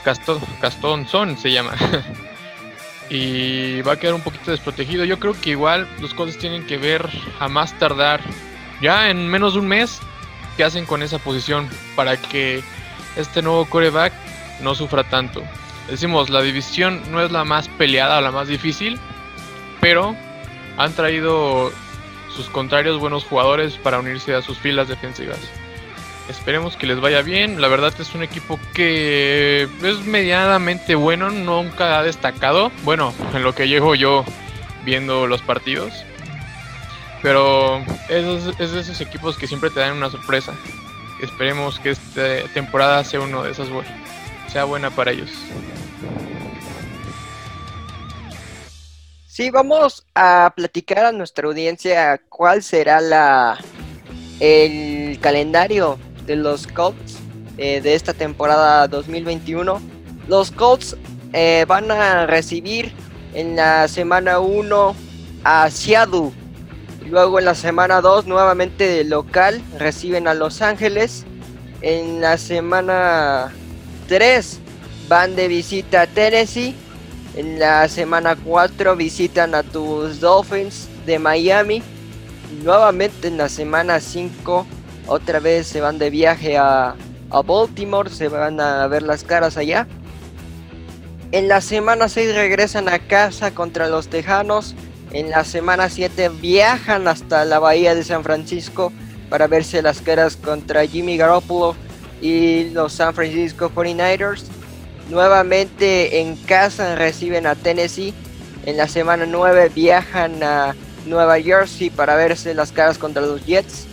Caston, 0.05 1.07
Son 1.07 1.39
se 1.39 1.53
llama. 1.53 1.75
y 3.11 3.81
va 3.83 3.93
a 3.93 3.97
quedar 3.97 4.15
un 4.15 4.23
poquito 4.23 4.51
desprotegido. 4.51 5.05
Yo 5.05 5.19
creo 5.19 5.35
que 5.41 5.51
igual 5.51 5.89
los 6.01 6.15
Colts 6.15 6.39
tienen 6.39 6.67
que 6.67 6.77
ver 6.79 7.09
a 7.41 7.49
más 7.49 7.79
tardar 7.79 8.21
ya 8.81 9.11
en 9.11 9.29
menos 9.29 9.55
de 9.55 9.61
un 9.61 9.69
mes 9.69 10.01
qué 10.57 10.65
hacen 10.65 10.87
con 10.87 11.03
esa 11.03 11.19
posición 11.19 11.69
para 11.95 12.17
que 12.17 12.63
este 13.17 13.43
nuevo 13.43 13.65
coreback 13.67 14.13
no 14.61 14.75
sufra 14.75 15.05
tanto. 15.05 15.43
Decimos, 15.89 16.31
la 16.31 16.43
división 16.43 17.03
no 17.11 17.23
es 17.23 17.31
la 17.31 17.45
más 17.45 17.69
peleada 17.69 18.19
o 18.19 18.21
la 18.21 18.31
más 18.31 18.49
difícil, 18.49 18.99
pero 19.81 20.17
han 20.77 20.93
traído 20.93 21.73
sus 22.35 22.49
contrarios 22.49 22.99
buenos 22.99 23.25
jugadores 23.25 23.75
para 23.75 23.99
unirse 23.99 24.35
a 24.35 24.43
sus 24.43 24.59
filas 24.59 24.89
defensivas. 24.89 25.39
Esperemos 26.29 26.77
que 26.77 26.87
les 26.87 27.01
vaya 27.01 27.23
bien. 27.23 27.61
La 27.61 27.69
verdad 27.69 27.93
es 27.99 28.15
un 28.15 28.23
equipo 28.23 28.59
que 28.75 29.69
es 29.83 30.01
medianamente 30.07 30.95
bueno, 30.95 31.31
nunca 31.31 31.99
ha 31.99 32.03
destacado. 32.03 32.71
Bueno, 32.85 33.13
en 33.35 33.43
lo 33.43 33.55
que 33.55 33.69
llego 33.69 33.95
yo 33.95 34.25
viendo 34.85 35.27
los 35.27 35.43
partidos. 35.43 35.93
Pero 37.23 37.85
es, 38.09 38.47
es 38.59 38.73
de 38.73 38.81
esos 38.81 39.01
equipos 39.01 39.37
que 39.37 39.47
siempre 39.47 39.71
te 39.71 39.81
dan 39.81 39.97
una 39.97 40.11
sorpresa. 40.11 40.55
Esperemos 41.21 41.79
que 41.79 41.91
esta 41.91 42.49
temporada 42.53 43.05
sea 43.05 43.21
uno 43.21 43.45
de 43.45 43.53
esos 43.53 43.69
sea 44.49 44.65
buena 44.65 44.91
para 44.91 45.13
ellos. 45.13 45.31
Sí, 49.35 49.49
vamos 49.49 50.05
a 50.15 50.53
platicar 50.55 51.07
a 51.07 51.11
nuestra 51.11 51.49
audiencia 51.49 52.21
cuál 52.29 52.63
será 52.63 53.01
la 53.01 53.59
el 54.41 55.19
calendario 55.21 55.99
de 56.27 56.37
los 56.37 56.67
Colts 56.67 57.17
eh, 57.57 57.81
de 57.81 57.95
esta 57.95 58.13
temporada 58.13 58.87
2021. 58.89 59.81
Los 60.29 60.51
Colts 60.51 60.99
eh, 61.33 61.65
van 61.67 61.91
a 61.91 62.27
recibir 62.27 62.93
en 63.33 63.57
la 63.57 63.89
semana 63.89 64.39
1 64.39 64.95
a 65.45 65.71
Seattle. 65.71 66.31
Luego 67.07 67.39
en 67.39 67.47
la 67.47 67.55
semana 67.55 68.03
2 68.03 68.27
nuevamente 68.27 68.87
de 68.87 69.05
local 69.05 69.63
reciben 69.79 70.29
a 70.29 70.35
Los 70.35 70.61
Ángeles. 70.61 71.25
En 71.81 72.21
la 72.21 72.37
semana 72.37 73.51
3 74.09 74.61
van 75.09 75.35
de 75.37 75.49
visita 75.49 76.03
a 76.03 76.07
Tennessee 76.07 76.77
en 77.35 77.59
la 77.59 77.89
semana 77.89 78.37
4 78.37 78.97
visitan 78.97 79.55
a 79.55 79.63
tus 79.63 80.21
Dolphins 80.21 80.89
de 81.07 81.19
Miami. 81.19 81.83
Nuevamente 82.63 83.29
en 83.29 83.39
la 83.39 83.49
semana 83.49 84.01
5 84.01 84.67
otra 85.07 85.41
vez 85.41 85.67
se 85.67 85.81
van 85.81 85.99
de 85.99 86.11
viaje 86.11 86.57
a, 86.59 86.95
Baltimore, 87.31 88.11
se 88.11 88.29
van 88.29 88.61
a 88.61 88.87
ver 88.87 89.03
las 89.03 89.25
caras 89.25 89.57
allá. 89.57 89.87
En 91.33 91.49
la 91.49 91.63
semana 91.63 92.09
6 92.09 92.35
regresan 92.35 92.89
a 92.89 92.99
casa 92.99 93.53
contra 93.55 93.89
los 93.89 94.09
Tejanos. 94.09 94.75
En 95.13 95.31
la 95.31 95.45
semana 95.45 95.89
7 95.89 96.29
viajan 96.29 97.09
hasta 97.09 97.47
la 97.47 97.59
bahía 97.59 97.95
de 97.95 98.05
San 98.05 98.23
Francisco 98.23 98.93
para 99.31 99.47
verse 99.47 99.81
las 99.81 100.03
caras 100.03 100.37
contra 100.37 100.87
Jimmy 100.87 101.17
Garoppolo 101.17 101.75
y 102.21 102.71
los 102.71 102.93
San 102.93 103.15
Francisco 103.15 103.71
49ers. 103.75 104.45
Nuevamente 105.13 106.21
en 106.21 106.37
casa 106.37 106.97
reciben 106.97 107.47
a 107.47 107.55
Tennessee. 107.55 108.15
En 108.65 108.79
la 108.79 108.89
semana 108.89 109.27
9 109.27 109.71
viajan 109.75 110.43
a 110.43 110.75
Nueva 111.05 111.39
Jersey 111.39 111.91
para 111.91 112.17
verse 112.17 112.55
las 112.55 112.73
caras 112.73 112.97
contra 112.97 113.21
los 113.21 113.45
Jets. 113.45 113.85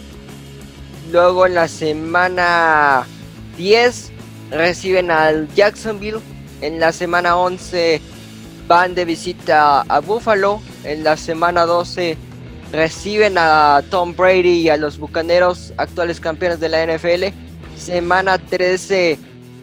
Luego 1.12 1.46
en 1.46 1.56
la 1.56 1.68
semana 1.68 3.06
10 3.58 4.12
reciben 4.52 5.12
al 5.12 5.54
Jacksonville. 5.56 6.22
En 6.62 6.80
la 6.80 6.94
semana 6.94 7.36
11 7.36 8.00
van 8.70 8.96
de 8.96 9.04
visita 9.04 9.82
a 9.82 10.00
Buffalo. 10.00 10.62
En 10.86 11.04
la 11.04 11.18
semana 11.18 11.66
12 11.66 12.16
reciben 12.72 13.36
a 13.38 13.84
Tom 13.90 14.16
Brady 14.16 14.62
y 14.62 14.70
a 14.70 14.78
los 14.78 14.98
Bucaneros, 14.98 15.74
actuales 15.76 16.22
campeones 16.22 16.62
de 16.62 16.70
la 16.70 16.86
NFL. 16.86 17.36
Semana 17.78 18.38
13 18.38 19.20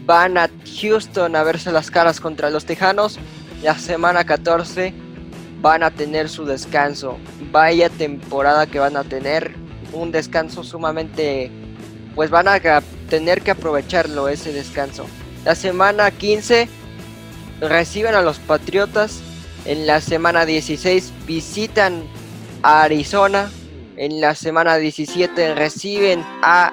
van 0.06 0.38
a 0.38 0.48
Houston 0.80 1.34
a 1.34 1.42
verse 1.42 1.72
las 1.72 1.90
caras 1.90 2.20
contra 2.20 2.48
los 2.48 2.64
Tejanos. 2.64 3.18
La 3.62 3.76
semana 3.76 4.24
14 4.24 4.94
van 5.60 5.82
a 5.82 5.90
tener 5.90 6.28
su 6.28 6.46
descanso. 6.46 7.18
Vaya 7.50 7.90
temporada 7.90 8.66
que 8.66 8.78
van 8.78 8.96
a 8.96 9.04
tener. 9.04 9.54
Un 9.92 10.12
descanso 10.12 10.64
sumamente... 10.64 11.50
Pues 12.14 12.30
van 12.30 12.48
a 12.48 12.60
tener 13.10 13.42
que 13.42 13.50
aprovecharlo 13.50 14.28
ese 14.28 14.52
descanso. 14.52 15.06
La 15.44 15.54
semana 15.54 16.10
15 16.10 16.66
reciben 17.60 18.14
a 18.14 18.22
los 18.22 18.38
Patriotas. 18.38 19.20
En 19.66 19.86
la 19.86 20.00
semana 20.00 20.46
16 20.46 21.12
visitan 21.26 22.04
a 22.62 22.84
Arizona. 22.84 23.50
En 23.96 24.20
la 24.20 24.34
semana 24.34 24.76
17 24.76 25.54
reciben 25.56 26.24
a 26.42 26.72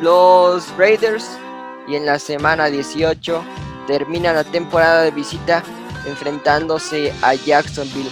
los 0.00 0.68
Raiders 0.76 1.28
y 1.92 1.96
en 1.96 2.06
la 2.06 2.18
semana 2.18 2.66
18 2.66 3.44
termina 3.86 4.32
la 4.32 4.44
temporada 4.44 5.02
de 5.02 5.10
visita 5.10 5.62
enfrentándose 6.06 7.12
a 7.22 7.34
Jacksonville. 7.34 8.10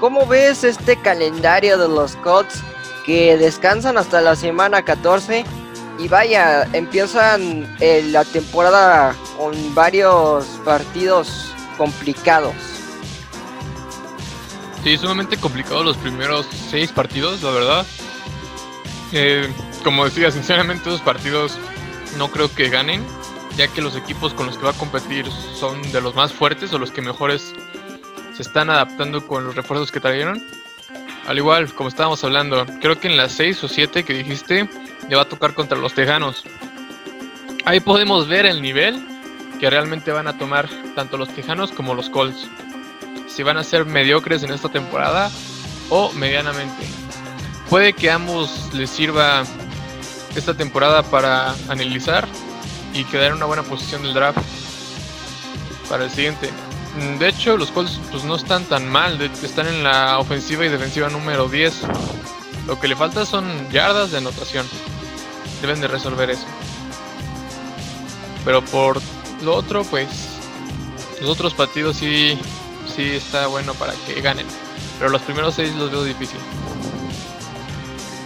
¿Cómo 0.00 0.26
ves 0.26 0.64
este 0.64 1.00
calendario 1.00 1.78
de 1.78 1.88
los 1.88 2.14
Colts 2.16 2.62
que 3.06 3.36
descansan 3.38 3.96
hasta 3.96 4.20
la 4.20 4.36
semana 4.36 4.84
14 4.84 5.44
y 5.98 6.08
vaya, 6.08 6.64
empiezan 6.72 7.76
eh, 7.80 8.04
la 8.10 8.24
temporada 8.24 9.14
con 9.36 9.74
varios 9.74 10.44
partidos 10.64 11.52
complicados. 11.76 12.54
Sí, 14.82 14.96
sumamente 14.96 15.36
complicado 15.36 15.84
los 15.84 15.96
primeros 15.96 16.46
seis 16.70 16.90
partidos, 16.90 17.42
la 17.42 17.50
verdad. 17.50 17.86
Eh, 19.12 19.52
como 19.84 20.04
decía, 20.04 20.30
sinceramente 20.30 20.88
esos 20.88 21.02
partidos 21.02 21.56
no 22.16 22.30
creo 22.30 22.52
que 22.52 22.68
ganen, 22.68 23.04
ya 23.56 23.68
que 23.68 23.82
los 23.82 23.96
equipos 23.96 24.34
con 24.34 24.46
los 24.46 24.56
que 24.56 24.64
va 24.64 24.70
a 24.70 24.74
competir 24.78 25.26
son 25.54 25.80
de 25.92 26.00
los 26.00 26.14
más 26.14 26.32
fuertes 26.32 26.72
o 26.72 26.78
los 26.78 26.90
que 26.90 27.02
mejores 27.02 27.54
se 28.34 28.42
están 28.42 28.70
adaptando 28.70 29.26
con 29.26 29.44
los 29.44 29.54
refuerzos 29.54 29.92
que 29.92 30.00
trajeron. 30.00 30.42
Al 31.26 31.38
igual, 31.38 31.72
como 31.74 31.88
estábamos 31.88 32.24
hablando, 32.24 32.66
creo 32.80 32.98
que 32.98 33.08
en 33.08 33.16
las 33.16 33.32
6 33.32 33.64
o 33.64 33.68
7 33.68 34.04
que 34.04 34.14
dijiste, 34.14 34.68
le 35.08 35.16
va 35.16 35.22
a 35.22 35.28
tocar 35.28 35.54
contra 35.54 35.78
los 35.78 35.94
Tejanos. 35.94 36.44
Ahí 37.64 37.80
podemos 37.80 38.26
ver 38.26 38.46
el 38.46 38.60
nivel 38.60 39.00
que 39.60 39.70
realmente 39.70 40.10
van 40.10 40.26
a 40.26 40.36
tomar 40.36 40.68
tanto 40.96 41.16
los 41.16 41.28
Tejanos 41.28 41.70
como 41.70 41.94
los 41.94 42.10
Colts. 42.10 42.48
Si 43.28 43.42
van 43.42 43.56
a 43.56 43.64
ser 43.64 43.84
mediocres 43.84 44.42
en 44.42 44.52
esta 44.52 44.68
temporada 44.68 45.30
o 45.90 46.12
medianamente. 46.12 46.84
Puede 47.70 47.92
que 47.92 48.10
ambos 48.10 48.70
les 48.74 48.90
sirva 48.90 49.44
esta 50.34 50.54
temporada 50.54 51.02
para 51.02 51.54
analizar 51.68 52.26
y 52.92 53.04
quedar 53.04 53.28
en 53.28 53.34
una 53.34 53.46
buena 53.46 53.62
posición 53.62 54.02
del 54.02 54.14
draft 54.14 54.38
para 55.88 56.04
el 56.04 56.10
siguiente. 56.10 56.50
Mm, 56.96 57.18
de 57.18 57.28
hecho, 57.28 57.56
los 57.56 57.70
Colts 57.70 57.98
pues, 58.10 58.24
no 58.24 58.36
están 58.36 58.64
tan 58.64 58.88
mal, 58.88 59.20
están 59.20 59.66
en 59.66 59.82
la 59.82 60.18
ofensiva 60.18 60.64
y 60.64 60.68
defensiva 60.68 61.08
número 61.08 61.48
10. 61.48 61.82
Lo 62.66 62.78
que 62.78 62.88
le 62.88 62.96
falta 62.96 63.24
son 63.26 63.70
yardas 63.70 64.10
de 64.10 64.18
anotación. 64.18 64.66
Deben 65.60 65.80
de 65.80 65.88
resolver 65.88 66.30
eso. 66.30 66.46
Pero 68.44 68.62
por 68.64 69.00
lo 69.42 69.54
otro, 69.54 69.84
pues 69.84 70.08
los 71.20 71.30
otros 71.30 71.54
partidos 71.54 71.96
sí, 71.96 72.38
sí 72.94 73.10
está 73.12 73.46
bueno 73.46 73.74
para 73.74 73.94
que 74.06 74.20
ganen. 74.20 74.46
Pero 74.98 75.10
los 75.10 75.22
primeros 75.22 75.54
seis 75.54 75.74
los 75.74 75.90
veo 75.90 76.04
difícil. 76.04 76.38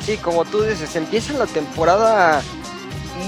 Sí, 0.05 0.17
como 0.19 0.45
tú 0.45 0.63
dices, 0.63 0.95
empieza 0.97 1.33
la 1.35 1.47
temporada 1.47 2.43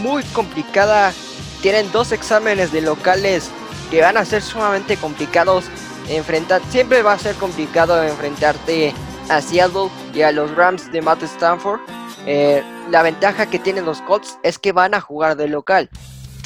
muy 0.02 0.23
complicada. 0.25 1.12
Tienen 1.62 1.90
dos 1.92 2.12
exámenes 2.12 2.72
de 2.72 2.80
locales 2.80 3.50
que 3.90 4.00
van 4.00 4.16
a 4.16 4.24
ser 4.24 4.42
sumamente 4.42 4.96
complicados 4.96 5.64
enfrentar. 6.08 6.62
Siempre 6.70 7.02
va 7.02 7.14
a 7.14 7.18
ser 7.18 7.34
complicado 7.36 8.02
enfrentarte 8.02 8.94
a 9.28 9.40
Seattle 9.40 9.90
y 10.14 10.22
a 10.22 10.32
los 10.32 10.54
Rams 10.54 10.90
de 10.92 11.02
Matt 11.02 11.22
Stanford. 11.22 11.80
Eh, 12.26 12.62
la 12.90 13.02
ventaja 13.02 13.46
que 13.46 13.58
tienen 13.58 13.84
los 13.84 14.00
Colts 14.02 14.38
es 14.42 14.58
que 14.58 14.72
van 14.72 14.94
a 14.94 15.00
jugar 15.00 15.36
de 15.36 15.48
local. 15.48 15.90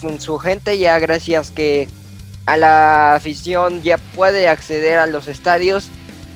Con 0.00 0.21
su 0.21 0.38
gente 0.38 0.78
ya 0.78 0.99
gracias 0.99 1.50
que 1.50 1.88
a 2.47 2.57
la 2.57 3.14
afición 3.14 3.83
ya 3.83 3.99
puede 3.99 4.49
acceder 4.49 4.99
a 4.99 5.07
los 5.07 5.28
estadios, 5.28 5.88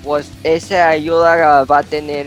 pues 0.05 0.31
esa 0.45 0.89
ayuda 0.89 1.65
va 1.65 1.79
a 1.79 1.83
tener, 1.83 2.27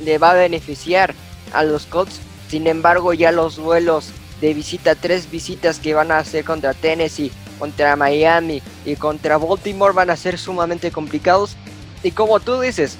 le 0.00 0.18
va 0.18 0.32
a 0.32 0.34
beneficiar 0.34 1.14
a 1.52 1.62
los 1.62 1.86
Colts. 1.86 2.20
Sin 2.48 2.66
embargo, 2.66 3.12
ya 3.12 3.30
los 3.30 3.58
vuelos 3.60 4.12
de 4.40 4.54
visita, 4.54 4.94
tres 4.94 5.30
visitas 5.30 5.78
que 5.78 5.94
van 5.94 6.10
a 6.10 6.18
hacer 6.18 6.44
contra 6.44 6.74
Tennessee, 6.74 7.32
contra 7.58 7.96
Miami 7.96 8.62
y 8.84 8.96
contra 8.96 9.36
Baltimore 9.36 9.92
van 9.92 10.10
a 10.10 10.16
ser 10.16 10.38
sumamente 10.38 10.90
complicados. 10.90 11.56
Y 12.02 12.12
como 12.12 12.40
tú 12.40 12.60
dices, 12.60 12.96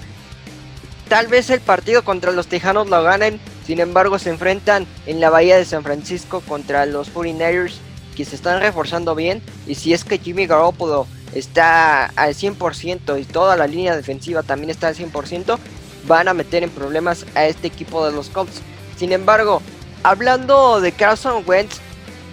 tal 1.09 1.27
vez 1.27 1.51
el 1.51 1.61
partido 1.61 2.05
contra 2.05 2.33
los 2.33 2.47
Tejanos 2.47 2.89
lo 2.89 3.03
ganen, 3.03 3.41
sin 3.67 3.81
embargo 3.81 4.19
se 4.19 4.31
enfrentan 4.31 4.87
en 5.07 5.21
la 5.21 5.31
Bahía 5.31 5.57
de 5.57 5.65
San 5.65 5.83
Francisco 5.83 6.43
contra 6.47 6.87
los 6.87 7.13
49ers 7.13 7.75
que 8.17 8.25
se 8.25 8.37
están 8.37 8.61
reforzando 8.61 9.15
bien 9.15 9.43
y 9.67 9.77
si 9.77 9.95
es 9.95 10.05
que 10.05 10.19
Jimmy 10.19 10.47
Garoppolo 10.47 11.07
está 11.35 12.07
al 12.07 12.35
100% 12.35 13.21
y 13.21 13.25
toda 13.25 13.57
la 13.57 13.67
línea 13.67 13.97
defensiva 13.97 14.43
también 14.43 14.71
está 14.71 14.89
al 14.89 14.97
100%, 14.97 15.59
van 16.07 16.29
a 16.29 16.35
meter 16.35 16.63
en 16.63 16.71
problemas 16.71 17.25
a 17.35 17.47
este 17.47 17.69
equipo 17.69 18.05
de 18.05 18.13
los 18.13 18.29
Colts. 18.29 18.63
Sin 18.97 19.13
embargo, 19.13 19.63
hablando 20.02 20.80
de 20.80 20.93
Carson 20.93 21.43
Wentz, 21.47 21.80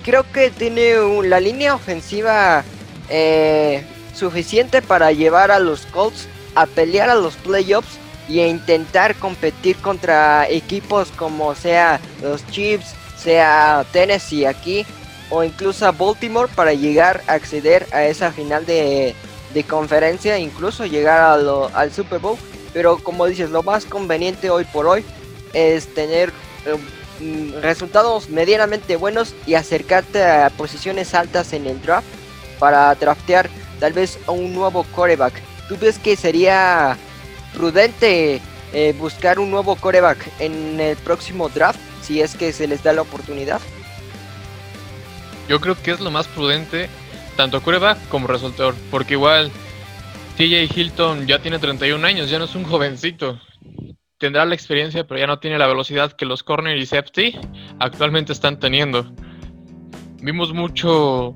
creo 0.03 0.29
que 0.31 0.49
tiene 0.49 0.95
la 1.27 1.39
línea 1.39 1.75
ofensiva 1.75 2.63
eh, 3.09 3.85
suficiente 4.13 4.81
para 4.81 5.11
llevar 5.11 5.51
a 5.51 5.59
los 5.59 5.85
Colts 5.87 6.27
a 6.55 6.65
pelear 6.65 7.09
a 7.09 7.15
los 7.15 7.35
playoffs 7.35 7.99
y 8.27 8.39
a 8.39 8.47
intentar 8.47 9.15
competir 9.15 9.77
contra 9.77 10.49
equipos 10.49 11.09
como 11.15 11.55
sea 11.55 11.99
los 12.21 12.45
Chiefs, 12.47 12.95
sea 13.17 13.85
Tennessee 13.91 14.45
aquí 14.45 14.85
o 15.29 15.43
incluso 15.43 15.85
a 15.85 15.91
Baltimore 15.91 16.49
para 16.53 16.73
llegar 16.73 17.21
a 17.27 17.33
acceder 17.33 17.85
a 17.91 18.05
esa 18.05 18.31
final 18.31 18.65
de, 18.65 19.15
conferencia, 19.67 20.37
incluso 20.37 20.85
llegar 20.85 21.39
al 21.73 21.91
Super 21.91 22.19
Bowl. 22.19 22.37
Pero 22.73 22.99
como 22.99 23.25
dices, 23.25 23.49
lo 23.49 23.63
más 23.63 23.85
conveniente 23.85 24.51
hoy 24.51 24.65
por 24.65 24.85
hoy 24.85 25.03
es 25.53 25.91
tener 25.95 26.29
eh, 26.65 26.77
resultados 27.61 28.29
medianamente 28.29 28.95
buenos 28.95 29.33
y 29.45 29.55
acercarte 29.55 30.23
a 30.23 30.49
posiciones 30.49 31.13
altas 31.13 31.53
en 31.53 31.65
el 31.65 31.81
draft 31.81 32.07
para 32.59 32.93
draftear 32.95 33.49
tal 33.79 33.93
vez 33.93 34.19
un 34.27 34.53
nuevo 34.53 34.83
coreback. 34.95 35.33
¿Tú 35.67 35.77
ves 35.79 35.99
que 35.99 36.15
sería 36.15 36.97
prudente 37.53 38.41
eh, 38.73 38.95
buscar 38.97 39.39
un 39.39 39.51
nuevo 39.51 39.75
coreback 39.75 40.17
en 40.39 40.79
el 40.79 40.97
próximo 40.97 41.49
draft 41.49 41.79
si 42.01 42.21
es 42.21 42.35
que 42.35 42.53
se 42.53 42.67
les 42.67 42.83
da 42.83 42.93
la 42.93 43.01
oportunidad? 43.01 43.61
Yo 45.47 45.61
creo 45.61 45.81
que 45.81 45.91
es 45.91 45.99
lo 45.99 46.11
más 46.11 46.27
prudente, 46.27 46.89
tanto 47.35 47.61
coreback 47.61 47.97
como 48.09 48.27
resultador, 48.27 48.75
porque 48.91 49.13
igual 49.13 49.51
TJ 50.37 50.69
Hilton 50.75 51.25
ya 51.25 51.39
tiene 51.39 51.59
31 51.59 52.05
años, 52.05 52.29
ya 52.29 52.37
no 52.37 52.45
es 52.45 52.55
un 52.55 52.65
jovencito 52.65 53.39
tendrá 54.17 54.45
la 54.45 54.55
experiencia, 54.55 55.05
pero 55.05 55.19
ya 55.19 55.27
no 55.27 55.39
tiene 55.39 55.57
la 55.57 55.67
velocidad 55.67 56.11
que 56.13 56.25
los 56.25 56.43
corner 56.43 56.77
y 56.77 56.85
safety 56.85 57.37
actualmente 57.79 58.33
están 58.33 58.59
teniendo. 58.59 59.05
Vimos 60.21 60.53
mucho 60.53 61.35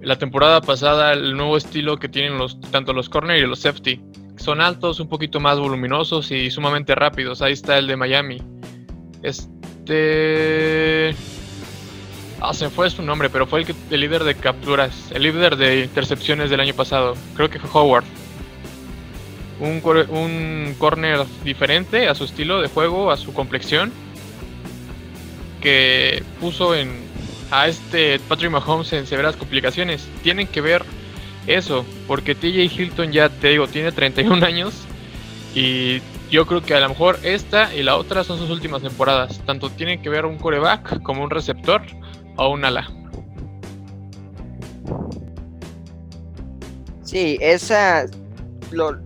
la 0.00 0.16
temporada 0.16 0.60
pasada 0.60 1.12
el 1.12 1.36
nuevo 1.36 1.56
estilo 1.56 1.96
que 1.96 2.08
tienen 2.08 2.38
los 2.38 2.60
tanto 2.70 2.92
los 2.92 3.08
corner 3.08 3.38
y 3.38 3.46
los 3.46 3.60
safety. 3.60 4.00
Son 4.36 4.60
altos, 4.60 5.00
un 5.00 5.08
poquito 5.08 5.40
más 5.40 5.58
voluminosos 5.58 6.30
y 6.30 6.50
sumamente 6.50 6.94
rápidos. 6.94 7.42
Ahí 7.42 7.54
está 7.54 7.78
el 7.78 7.88
de 7.88 7.96
Miami. 7.96 8.40
Este 9.22 11.16
Ah, 12.40 12.54
se 12.54 12.70
fue 12.70 12.88
su 12.88 13.02
nombre, 13.02 13.28
pero 13.30 13.48
fue 13.48 13.62
el, 13.62 13.74
el 13.90 14.00
líder 14.00 14.22
de 14.22 14.36
capturas, 14.36 15.10
el 15.12 15.22
líder 15.24 15.56
de 15.56 15.80
intercepciones 15.80 16.50
del 16.50 16.60
año 16.60 16.72
pasado. 16.72 17.16
Creo 17.34 17.50
que 17.50 17.58
fue 17.58 17.68
Howard 17.72 18.04
un, 19.60 19.82
un 20.10 20.74
corner 20.78 21.24
diferente 21.44 22.08
a 22.08 22.14
su 22.14 22.24
estilo 22.24 22.60
de 22.60 22.68
juego, 22.68 23.10
a 23.10 23.16
su 23.16 23.32
complexión, 23.32 23.92
que 25.60 26.22
puso 26.40 26.74
en, 26.74 26.90
a 27.50 27.68
este 27.68 28.18
Patrick 28.20 28.50
Mahomes 28.50 28.92
en 28.92 29.06
severas 29.06 29.36
complicaciones. 29.36 30.08
Tienen 30.22 30.46
que 30.46 30.60
ver 30.60 30.84
eso, 31.46 31.84
porque 32.06 32.34
TJ 32.34 32.80
Hilton 32.80 33.12
ya 33.12 33.28
te 33.28 33.48
digo, 33.48 33.66
tiene 33.66 33.92
31 33.92 34.44
años 34.44 34.74
y 35.54 36.00
yo 36.30 36.46
creo 36.46 36.62
que 36.62 36.74
a 36.74 36.80
lo 36.80 36.90
mejor 36.90 37.18
esta 37.22 37.74
y 37.74 37.82
la 37.82 37.96
otra 37.96 38.22
son 38.22 38.38
sus 38.38 38.50
últimas 38.50 38.82
temporadas. 38.82 39.40
Tanto 39.46 39.70
tienen 39.70 40.02
que 40.02 40.10
ver 40.10 40.26
un 40.26 40.38
coreback 40.38 41.02
como 41.02 41.24
un 41.24 41.30
receptor 41.30 41.82
o 42.36 42.50
un 42.50 42.64
ala. 42.64 42.88
Sí, 47.02 47.38
esa 47.40 48.04
lo, 48.70 48.98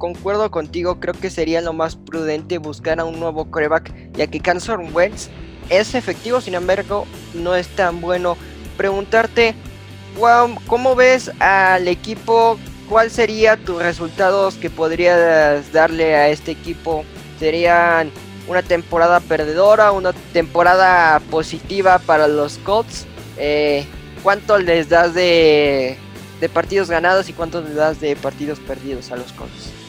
concuerdo 0.00 0.50
contigo, 0.50 0.98
creo 0.98 1.14
que 1.14 1.30
sería 1.30 1.60
lo 1.60 1.72
más 1.72 1.94
prudente 1.94 2.58
buscar 2.58 2.98
a 2.98 3.04
un 3.04 3.20
nuevo 3.20 3.48
coreback, 3.48 3.92
ya 4.14 4.26
que 4.26 4.40
Carson 4.40 4.92
Wentz 4.92 5.28
es 5.68 5.94
efectivo, 5.94 6.40
sin 6.40 6.54
embargo, 6.54 7.06
no 7.34 7.54
es 7.54 7.68
tan 7.68 8.00
bueno. 8.00 8.36
Preguntarte, 8.76 9.54
¿cómo 10.66 10.96
ves 10.96 11.30
al 11.38 11.86
equipo? 11.86 12.58
¿Cuál 12.88 13.10
sería 13.12 13.56
tus 13.56 13.80
resultados 13.80 14.54
que 14.56 14.70
podrías 14.70 15.70
darle 15.72 16.16
a 16.16 16.28
este 16.30 16.50
equipo? 16.50 17.04
¿Serían 17.38 18.10
una 18.48 18.62
temporada 18.62 19.20
perdedora, 19.20 19.92
una 19.92 20.12
temporada 20.32 21.20
positiva 21.30 22.00
para 22.00 22.26
los 22.26 22.58
Colts? 22.58 23.06
Eh, 23.36 23.84
¿Cuánto 24.24 24.58
les 24.58 24.88
das 24.88 25.14
de 25.14 25.96
partidos 26.52 26.90
ganados 26.90 27.28
y 27.28 27.32
cuánto 27.32 27.60
les 27.60 27.74
das 27.74 28.00
de 28.00 28.16
partidos 28.16 28.58
perdidos 28.60 29.12
a 29.12 29.16
los 29.16 29.32
Colts? 29.34 29.79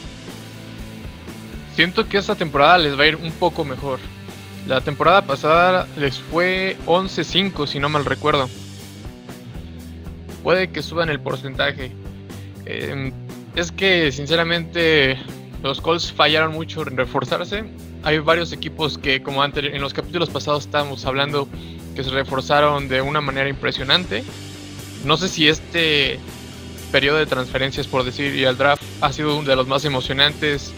Siento 1.82 2.08
que 2.08 2.16
esta 2.16 2.36
temporada 2.36 2.78
les 2.78 2.96
va 2.96 3.02
a 3.02 3.06
ir 3.08 3.16
un 3.16 3.32
poco 3.32 3.64
mejor. 3.64 3.98
La 4.68 4.82
temporada 4.82 5.26
pasada 5.26 5.88
les 5.96 6.16
fue 6.16 6.76
11-5, 6.86 7.66
si 7.66 7.80
no 7.80 7.88
mal 7.88 8.04
recuerdo. 8.04 8.48
Puede 10.44 10.70
que 10.70 10.80
suban 10.80 11.08
el 11.08 11.18
porcentaje. 11.18 11.90
Em, 12.66 13.12
es 13.56 13.72
que, 13.72 14.12
sinceramente, 14.12 15.18
los 15.64 15.80
Colts 15.80 16.12
fallaron 16.12 16.52
mucho 16.52 16.86
en 16.86 16.96
reforzarse. 16.96 17.64
Hay 18.04 18.20
varios 18.20 18.52
equipos 18.52 18.96
que, 18.96 19.20
como 19.20 19.42
antes 19.42 19.64
en 19.64 19.82
los 19.82 19.92
capítulos 19.92 20.30
pasados 20.30 20.66
estábamos 20.66 21.04
hablando, 21.04 21.48
que 21.96 22.04
se 22.04 22.10
reforzaron 22.10 22.86
de 22.86 23.00
una 23.00 23.20
manera 23.20 23.48
impresionante. 23.48 24.22
No 25.04 25.16
sé 25.16 25.28
si 25.28 25.48
este 25.48 26.20
periodo 26.92 27.18
de 27.18 27.26
transferencias, 27.26 27.88
por 27.88 28.04
decir, 28.04 28.36
y 28.36 28.44
el 28.44 28.56
draft 28.56 28.84
ha 29.00 29.12
sido 29.12 29.36
uno 29.36 29.48
de 29.48 29.56
los 29.56 29.66
más 29.66 29.84
emocionantes 29.84 30.72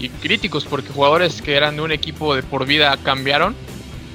y 0.00 0.08
críticos, 0.08 0.64
porque 0.64 0.88
jugadores 0.88 1.42
que 1.42 1.54
eran 1.54 1.76
de 1.76 1.82
un 1.82 1.92
equipo 1.92 2.34
de 2.34 2.42
por 2.42 2.66
vida 2.66 2.96
cambiaron 3.02 3.54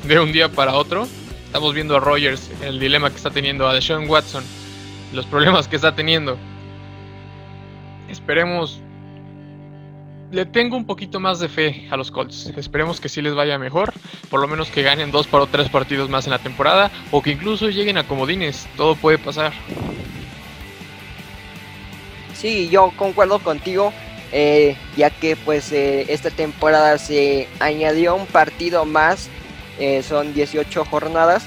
de 0.04 0.20
un 0.20 0.32
día 0.32 0.50
para 0.50 0.74
otro. 0.74 1.08
Estamos 1.46 1.74
viendo 1.74 1.96
a 1.96 2.00
Rogers, 2.00 2.50
el 2.64 2.80
dilema 2.80 3.10
que 3.10 3.18
está 3.18 3.30
teniendo, 3.30 3.68
a 3.68 3.74
Deshaun 3.74 4.10
Watson, 4.10 4.44
los 5.14 5.26
problemas 5.28 5.68
que 5.68 5.76
está 5.76 5.96
teniendo. 5.96 6.38
Esperemos. 8.10 8.82
Le 10.32 10.46
tengo 10.46 10.76
un 10.76 10.86
poquito 10.86 11.20
más 11.20 11.40
de 11.40 11.48
fe 11.48 11.88
a 11.92 11.98
los 11.98 12.12
Colts. 12.12 12.48
Esperemos 12.58 13.00
que 13.00 13.08
sí 13.08 13.22
les 13.22 13.36
vaya 13.36 13.58
mejor. 13.60 13.94
Por 14.30 14.42
lo 14.42 14.48
menos 14.48 14.70
que 14.70 14.82
ganen 14.82 15.12
dos 15.12 15.30
o 15.32 15.48
tres 15.48 15.70
partidos 15.70 16.10
más 16.10 16.26
en 16.26 16.32
la 16.32 16.40
temporada. 16.40 16.92
O 17.12 17.22
que 17.22 17.32
incluso 17.32 17.70
lleguen 17.70 17.98
a 17.98 18.08
comodines. 18.08 18.68
Todo 18.76 18.96
puede 18.96 19.18
pasar. 19.18 19.54
Sí, 22.34 22.68
yo 22.70 22.92
concuerdo 22.98 23.40
contigo. 23.40 23.94
Eh, 24.32 24.76
ya 24.98 25.10
que 25.10 25.36
pues 25.36 25.72
eh, 25.72 26.08
esta 26.10 26.30
temporada 26.30 26.98
se 26.98 27.48
añadió 27.60 28.16
un 28.16 28.26
partido 28.26 28.84
más 28.84 29.30
eh, 29.80 30.04
son 30.04 30.34
18 30.34 30.86
jornadas. 30.86 31.46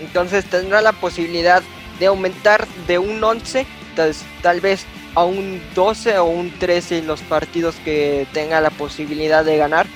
Entonces 0.00 0.44
tendrá 0.44 0.80
la 0.80 0.92
posibilidad 0.92 1.62
de 1.98 2.06
aumentar 2.06 2.66
de 2.86 2.98
un 2.98 3.22
11, 3.22 3.66
entonces, 3.90 4.24
tal 4.42 4.60
vez 4.60 4.84
a 5.14 5.24
un 5.24 5.60
12 5.74 6.18
o 6.18 6.24
un 6.26 6.56
13 6.58 7.02
los 7.02 7.20
partidos 7.22 7.74
que 7.84 8.26
tenga 8.32 8.60
la 8.60 8.70
posibilidad 8.70 9.44
de 9.44 9.56
ganar. 9.56 9.86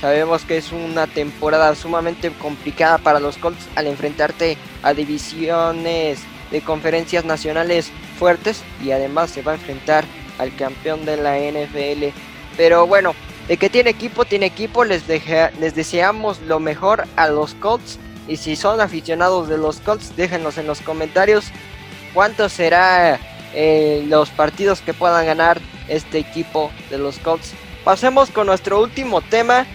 Sabemos 0.00 0.42
que 0.42 0.58
es 0.58 0.72
una 0.72 1.06
temporada 1.06 1.74
sumamente 1.74 2.30
complicada 2.30 2.98
para 2.98 3.18
los 3.18 3.38
Colts 3.38 3.66
al 3.76 3.86
enfrentarte 3.86 4.58
a 4.82 4.92
divisiones 4.92 6.20
de 6.50 6.60
conferencias 6.60 7.24
nacionales 7.24 7.90
fuertes 8.18 8.62
y 8.84 8.90
además 8.90 9.30
se 9.30 9.40
va 9.40 9.52
a 9.52 9.54
enfrentar 9.54 10.04
al 10.38 10.54
campeón 10.56 11.04
de 11.04 11.16
la 11.16 11.38
NFL. 11.38 12.14
Pero 12.56 12.86
bueno, 12.86 13.14
de 13.48 13.56
que 13.56 13.70
tiene 13.70 13.90
equipo, 13.90 14.24
tiene 14.24 14.46
equipo. 14.46 14.84
Les, 14.84 15.04
les 15.08 15.74
deseamos 15.74 16.40
lo 16.42 16.60
mejor 16.60 17.04
a 17.16 17.28
los 17.28 17.54
Colts. 17.54 17.98
Y 18.28 18.36
si 18.36 18.56
son 18.56 18.80
aficionados 18.80 19.48
de 19.48 19.58
los 19.58 19.78
Colts, 19.80 20.16
déjenlos 20.16 20.58
en 20.58 20.66
los 20.66 20.80
comentarios 20.80 21.46
cuántos 22.12 22.52
será 22.52 23.20
eh, 23.54 24.04
los 24.08 24.30
partidos 24.30 24.80
que 24.80 24.94
puedan 24.94 25.26
ganar 25.26 25.60
este 25.88 26.18
equipo 26.18 26.70
de 26.90 26.98
los 26.98 27.18
Colts. 27.18 27.52
Pasemos 27.84 28.30
con 28.30 28.46
nuestro 28.46 28.82
último 28.82 29.20
tema. 29.20 29.66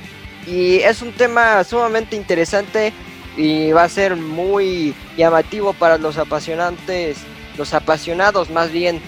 Y 0.47 0.78
es 0.78 1.02
un 1.04 1.13
tema 1.13 1.63
sumamente 1.63 2.15
interesante 2.15 2.93
y 3.38 3.71
va 3.71 3.84
a 3.84 3.89
ser 3.89 4.15
muy 4.15 4.95
llamativo 5.15 5.74
para 5.74 5.97
los 5.97 6.17
apasionantes, 6.17 7.17
los 7.58 7.74
apasionados 7.74 8.50
más 8.50 8.71
bien 8.71 9.00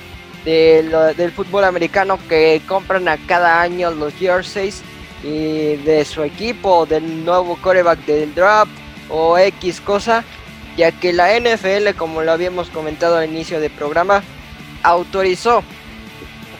del 0.45 1.31
fútbol 1.35 1.63
americano 1.63 2.19
que 2.27 2.61
compran 2.67 3.07
a 3.07 3.17
cada 3.17 3.61
año 3.61 3.91
los 3.91 4.13
jerseys 4.13 4.81
y 5.23 5.77
de 5.77 6.03
su 6.05 6.23
equipo, 6.23 6.85
del 6.85 7.23
nuevo 7.23 7.57
coreback 7.61 7.99
del 8.05 8.35
draft 8.35 8.71
o 9.09 9.37
X 9.37 9.79
cosa, 9.79 10.23
ya 10.75 10.91
que 10.91 11.13
la 11.13 11.39
NFL, 11.39 11.95
como 11.97 12.23
lo 12.23 12.31
habíamos 12.31 12.69
comentado 12.69 13.17
al 13.17 13.29
inicio 13.29 13.59
del 13.61 13.71
programa, 13.71 14.21
autorizó 14.81 15.63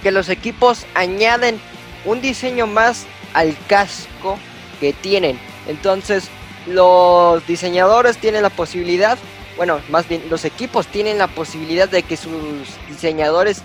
que 0.02 0.12
los 0.12 0.30
equipos 0.30 0.86
añaden 0.96 1.60
un 2.06 2.22
diseño 2.22 2.68
más 2.68 3.06
al 3.34 3.56
casco 3.68 4.38
que 4.80 4.94
tienen. 4.94 5.40
Entonces, 5.68 6.30
los 6.68 7.46
diseñadores 7.48 8.18
tienen 8.18 8.44
la 8.44 8.50
posibilidad, 8.50 9.18
bueno, 9.58 9.80
más 9.90 10.08
bien 10.08 10.24
los 10.30 10.46
equipos 10.46 10.88
tienen 10.88 11.18
la 11.18 11.28
posibilidad 11.28 11.90
de 11.90 12.04
que 12.04 12.18
sus 12.18 12.32
diseñadores 12.88 13.62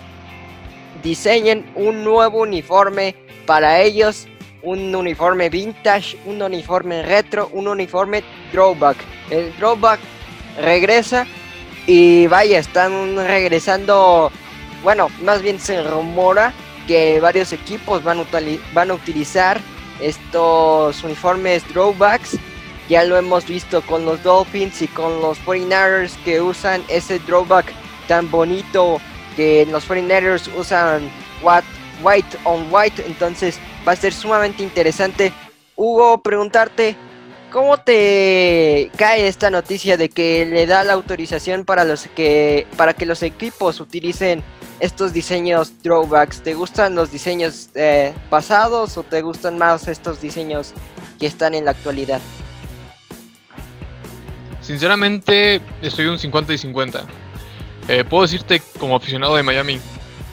diseñen 1.03 1.65
un 1.75 2.05
nuevo 2.05 2.43
uniforme 2.43 3.15
para 3.47 3.81
ellos, 3.81 4.27
un 4.63 4.95
uniforme 4.95 5.49
vintage, 5.49 6.19
un 6.27 6.43
uniforme 6.43 7.03
retro, 7.03 7.49
un 7.53 7.69
uniforme 7.69 8.23
throwback. 8.53 8.97
El 9.31 9.53
throwback 9.53 10.01
regresa 10.61 11.27
y 11.87 12.27
vaya, 12.27 12.59
están 12.59 13.17
regresando, 13.17 14.31
bueno, 14.83 15.09
más 15.23 15.41
bien 15.43 15.59
se 15.59 15.83
rumora 15.83 16.53
que 16.87 17.21
varios 17.21 17.53
equipos 17.53 18.03
van 18.03 18.21
a, 18.21 18.25
van 18.73 18.91
a 18.91 18.95
utilizar 18.95 19.61
estos 20.01 21.03
uniformes 21.05 21.63
throwbacks. 21.65 22.37
Ya 22.89 23.05
lo 23.05 23.19
hemos 23.19 23.47
visto 23.47 23.83
con 23.83 24.05
los 24.07 24.23
Dolphins 24.23 24.81
y 24.81 24.89
con 24.89 25.21
los 25.21 25.39
49ers 25.45 26.17
que 26.25 26.41
usan 26.41 26.83
ese 26.89 27.19
throwback 27.21 27.73
tan 28.07 28.31
bonito 28.31 28.99
que 29.39 29.67
los 29.67 29.89
49ers 29.89 30.51
usan 30.59 31.09
white 32.03 32.27
on 32.43 32.67
white, 32.73 33.01
entonces 33.07 33.61
va 33.87 33.93
a 33.93 33.97
ser 33.97 34.13
sumamente 34.13 34.65
interesante. 34.65 35.33
Hugo, 35.77 36.21
preguntarte, 36.25 36.97
¿cómo 37.53 37.79
te 37.79 38.91
cae 38.97 39.29
esta 39.29 39.49
noticia 39.49 39.97
de 39.97 40.09
que 40.09 40.45
le 40.45 40.67
da 40.67 40.83
la 40.83 40.95
autorización 40.95 41.65
para, 41.65 41.85
los 41.85 42.09
que, 42.17 42.67
para 42.77 42.95
que 42.95 43.07
los 43.07 43.23
equipos 43.23 43.79
utilicen 43.79 44.43
estos 44.81 45.13
diseños 45.13 45.71
throwbacks? 45.83 46.43
¿Te 46.43 46.55
gustan 46.55 46.97
los 46.97 47.13
diseños 47.13 47.71
eh, 47.77 48.13
pasados 48.31 48.99
o 48.99 49.05
te 49.05 49.23
gustan 49.23 49.57
más 49.57 49.87
estos 49.87 50.21
diseños 50.21 50.73
que 51.21 51.29
están 51.29 51.55
en 51.55 51.65
la 51.65 51.71
actualidad? 51.71 52.21
Sinceramente, 54.63 55.61
estoy 55.81 56.07
un 56.07 56.19
50 56.19 56.55
y 56.55 56.59
50. 56.59 57.28
Eh, 57.89 58.05
puedo 58.05 58.23
decirte 58.23 58.61
como 58.79 58.97
aficionado 58.97 59.35
de 59.35 59.43
Miami 59.43 59.81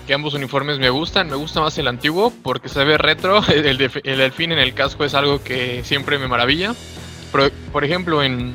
que 0.06 0.14
ambos 0.14 0.34
uniformes 0.34 0.78
me 0.78 0.90
gustan. 0.90 1.30
Me 1.30 1.36
gusta 1.36 1.62
más 1.62 1.78
el 1.78 1.88
antiguo 1.88 2.32
porque 2.44 2.70
se 2.70 2.84
ve 2.84 2.98
retro. 2.98 3.42
El, 3.48 3.78
delfín 3.78 4.52
en 4.52 4.60
el 4.60 4.74
casco 4.74 5.04
es 5.06 5.14
algo 5.14 5.42
que 5.42 5.84
siempre 5.84 6.20
me 6.20 6.28
maravilla. 6.28 6.76
Por, 7.72 7.84
ejemplo, 7.84 8.24
en 8.24 8.54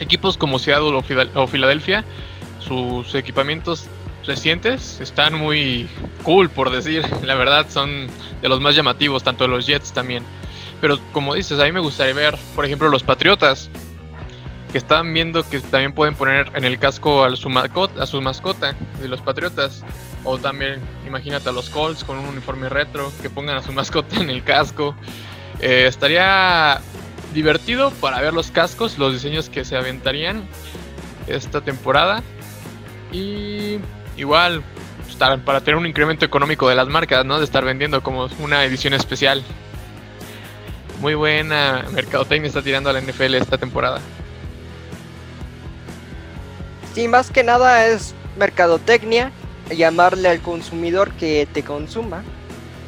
equipos 0.00 0.38
como 0.38 0.58
Seattle 0.58 1.02
o, 1.34 1.46
Filadelfia, 1.46 2.04
sus 2.60 3.14
equipamientos 3.14 3.86
recientes 4.26 5.00
están 5.00 5.34
muy 5.34 5.88
cool, 6.22 6.48
por 6.48 6.70
decir. 6.70 7.04
La 7.22 7.34
verdad, 7.34 7.66
son 7.68 8.06
de 8.40 8.48
los 8.48 8.60
más 8.60 8.74
llamativos, 8.74 9.22
tanto 9.22 9.44
de 9.44 9.48
los 9.48 9.66
Jets 9.66 9.92
también. 9.92 10.22
Pero 10.80 10.98
como 11.12 11.34
dices, 11.34 11.58
a 11.58 11.64
mí 11.64 11.72
me 11.72 11.80
gustaría 11.80 12.14
ver, 12.14 12.38
por 12.54 12.64
ejemplo, 12.64 12.88
los 12.88 13.02
Patriotas 13.02 13.68
que 14.70 14.78
están 14.78 15.12
viendo 15.14 15.48
que 15.48 15.60
también 15.60 15.92
pueden 15.92 16.14
poner 16.14 16.50
en 16.54 16.64
el 16.64 16.78
casco 16.78 17.24
a 17.24 17.34
su, 17.36 17.48
mascota, 17.48 18.02
a 18.02 18.06
su 18.06 18.20
mascota 18.20 18.74
de 19.00 19.08
los 19.08 19.20
Patriotas. 19.20 19.84
O 20.24 20.38
también, 20.38 20.80
imagínate 21.06 21.48
a 21.48 21.52
los 21.52 21.70
Colts 21.70 22.04
con 22.04 22.18
un 22.18 22.26
uniforme 22.26 22.68
retro, 22.68 23.10
que 23.22 23.30
pongan 23.30 23.56
a 23.56 23.62
su 23.62 23.72
mascota 23.74 24.16
en 24.16 24.30
el 24.30 24.44
casco. 24.44 24.94
Eh, 25.60 25.86
estaría 25.86 26.80
divertido 27.32 27.90
para 27.92 28.20
ver 28.20 28.34
los 28.34 28.50
cascos, 28.50 28.98
los 28.98 29.12
diseños 29.12 29.48
que 29.48 29.64
se 29.64 29.76
aventarían 29.76 30.44
esta 31.26 31.60
temporada. 31.60 32.22
Y 33.10 33.78
igual, 34.16 34.62
para 35.44 35.60
tener 35.60 35.76
un 35.76 35.86
incremento 35.86 36.24
económico 36.24 36.68
de 36.68 36.74
las 36.74 36.88
marcas, 36.88 37.24
¿no? 37.24 37.38
De 37.38 37.44
estar 37.44 37.64
vendiendo 37.64 38.02
como 38.02 38.28
una 38.38 38.64
edición 38.64 38.92
especial. 38.94 39.42
Muy 41.00 41.14
buena 41.14 41.84
mercadotecnia 41.92 42.48
está 42.48 42.60
tirando 42.60 42.90
a 42.90 42.92
la 42.92 43.00
NFL 43.00 43.34
esta 43.34 43.56
temporada. 43.56 44.00
Sí, 46.94 47.08
más 47.08 47.30
que 47.30 47.44
nada 47.44 47.86
es 47.86 48.14
mercadotecnia, 48.36 49.30
llamarle 49.70 50.28
al 50.28 50.40
consumidor 50.40 51.12
que 51.12 51.46
te 51.52 51.62
consuma. 51.62 52.24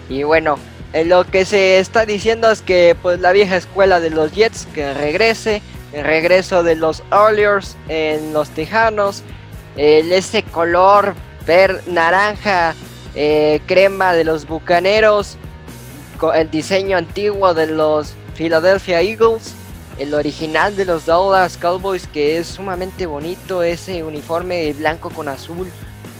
Y 0.08 0.22
bueno, 0.24 0.58
lo 1.04 1.24
que 1.24 1.44
se 1.44 1.78
está 1.78 2.06
diciendo 2.06 2.50
es 2.50 2.62
que 2.62 2.96
pues 3.00 3.20
la 3.20 3.32
vieja 3.32 3.56
escuela 3.56 4.00
de 4.00 4.10
los 4.10 4.32
Jets 4.32 4.66
que 4.74 4.92
regrese, 4.94 5.62
el 5.92 6.04
regreso 6.04 6.62
de 6.62 6.76
los 6.76 7.02
Oilers 7.10 7.76
en 7.88 8.32
los 8.32 8.48
Tejanos, 8.50 9.22
ese 9.76 10.42
color 10.42 11.14
ver 11.46 11.82
naranja 11.86 12.74
eh, 13.14 13.60
crema 13.66 14.12
de 14.12 14.24
los 14.24 14.46
Bucaneros, 14.46 15.36
el 16.34 16.50
diseño 16.50 16.96
antiguo 16.96 17.54
de 17.54 17.66
los 17.66 18.14
Philadelphia 18.34 19.00
Eagles 19.00 19.54
el 20.00 20.14
original 20.14 20.76
de 20.76 20.86
los 20.86 21.04
Dallas 21.04 21.58
Cowboys 21.58 22.06
que 22.06 22.38
es 22.38 22.46
sumamente 22.46 23.04
bonito, 23.04 23.62
ese 23.62 24.02
uniforme 24.02 24.72
blanco 24.72 25.10
con 25.10 25.28
azul, 25.28 25.70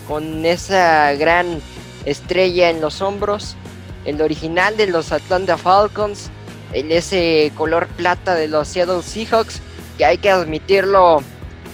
con 0.06 0.44
esa 0.44 1.14
gran 1.14 1.62
estrella 2.04 2.68
en 2.68 2.82
los 2.82 3.00
hombros, 3.00 3.56
el 4.04 4.20
original 4.20 4.76
de 4.76 4.86
los 4.86 5.12
Atlanta 5.12 5.56
Falcons, 5.56 6.30
el 6.74 6.92
ese 6.92 7.52
color 7.56 7.86
plata 7.88 8.34
de 8.34 8.48
los 8.48 8.68
Seattle 8.68 9.02
Seahawks, 9.02 9.62
que 9.96 10.04
hay 10.04 10.18
que 10.18 10.30
admitirlo, 10.30 11.22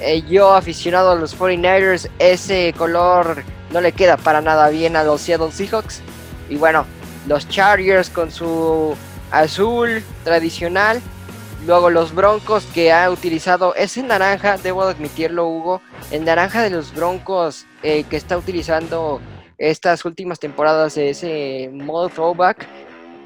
eh, 0.00 0.22
yo 0.28 0.54
aficionado 0.54 1.10
a 1.10 1.16
los 1.16 1.36
49ers, 1.36 2.08
ese 2.20 2.72
color 2.78 3.42
no 3.72 3.80
le 3.80 3.90
queda 3.90 4.16
para 4.16 4.40
nada 4.40 4.68
bien 4.68 4.94
a 4.94 5.02
los 5.02 5.22
Seattle 5.22 5.50
Seahawks. 5.50 6.02
Y 6.48 6.54
bueno, 6.54 6.86
los 7.26 7.48
Chargers 7.48 8.10
con 8.10 8.30
su 8.30 8.94
azul 9.32 10.04
tradicional 10.22 11.02
Luego 11.66 11.90
los 11.90 12.14
Broncos 12.14 12.64
que 12.72 12.92
ha 12.92 13.10
utilizado 13.10 13.74
ese 13.74 14.00
naranja, 14.00 14.56
debo 14.56 14.82
admitirlo 14.82 15.48
Hugo, 15.48 15.82
el 16.12 16.24
naranja 16.24 16.62
de 16.62 16.70
los 16.70 16.94
Broncos 16.94 17.66
eh, 17.82 18.04
que 18.04 18.16
está 18.16 18.38
utilizando 18.38 19.20
estas 19.58 20.04
últimas 20.04 20.38
temporadas 20.38 20.94
de 20.94 21.10
ese 21.10 21.68
modo 21.72 22.08
throwback, 22.08 22.68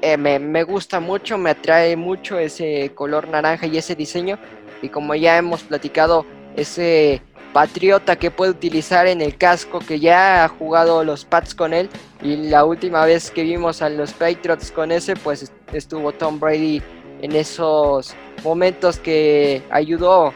eh, 0.01 0.17
me, 0.17 0.39
me, 0.39 0.63
gusta 0.63 0.99
mucho, 0.99 1.37
me 1.37 1.51
atrae 1.51 1.95
mucho 1.95 2.39
ese 2.39 2.91
color 2.95 3.27
naranja 3.27 3.67
y 3.67 3.77
ese 3.77 3.93
diseño. 3.93 4.39
Y 4.81 4.89
como 4.89 5.13
ya 5.13 5.37
hemos 5.37 5.61
platicado, 5.61 6.25
ese 6.55 7.21
patriota 7.53 8.15
que 8.15 8.31
puede 8.31 8.51
utilizar 8.51 9.05
en 9.05 9.21
el 9.21 9.37
casco, 9.37 9.77
que 9.79 9.99
ya 9.99 10.43
ha 10.43 10.47
jugado 10.47 11.03
los 11.03 11.25
Pats 11.25 11.53
con 11.53 11.75
él. 11.75 11.89
Y 12.23 12.37
la 12.37 12.65
última 12.65 13.05
vez 13.05 13.29
que 13.29 13.43
vimos 13.43 13.83
a 13.83 13.89
los 13.89 14.13
Patriots 14.13 14.71
con 14.71 14.91
ese, 14.91 15.15
pues 15.15 15.51
estuvo 15.71 16.11
Tom 16.11 16.39
Brady 16.39 16.81
en 17.21 17.35
esos 17.35 18.15
momentos 18.43 18.99
que 18.99 19.63
ayudó 19.69 20.33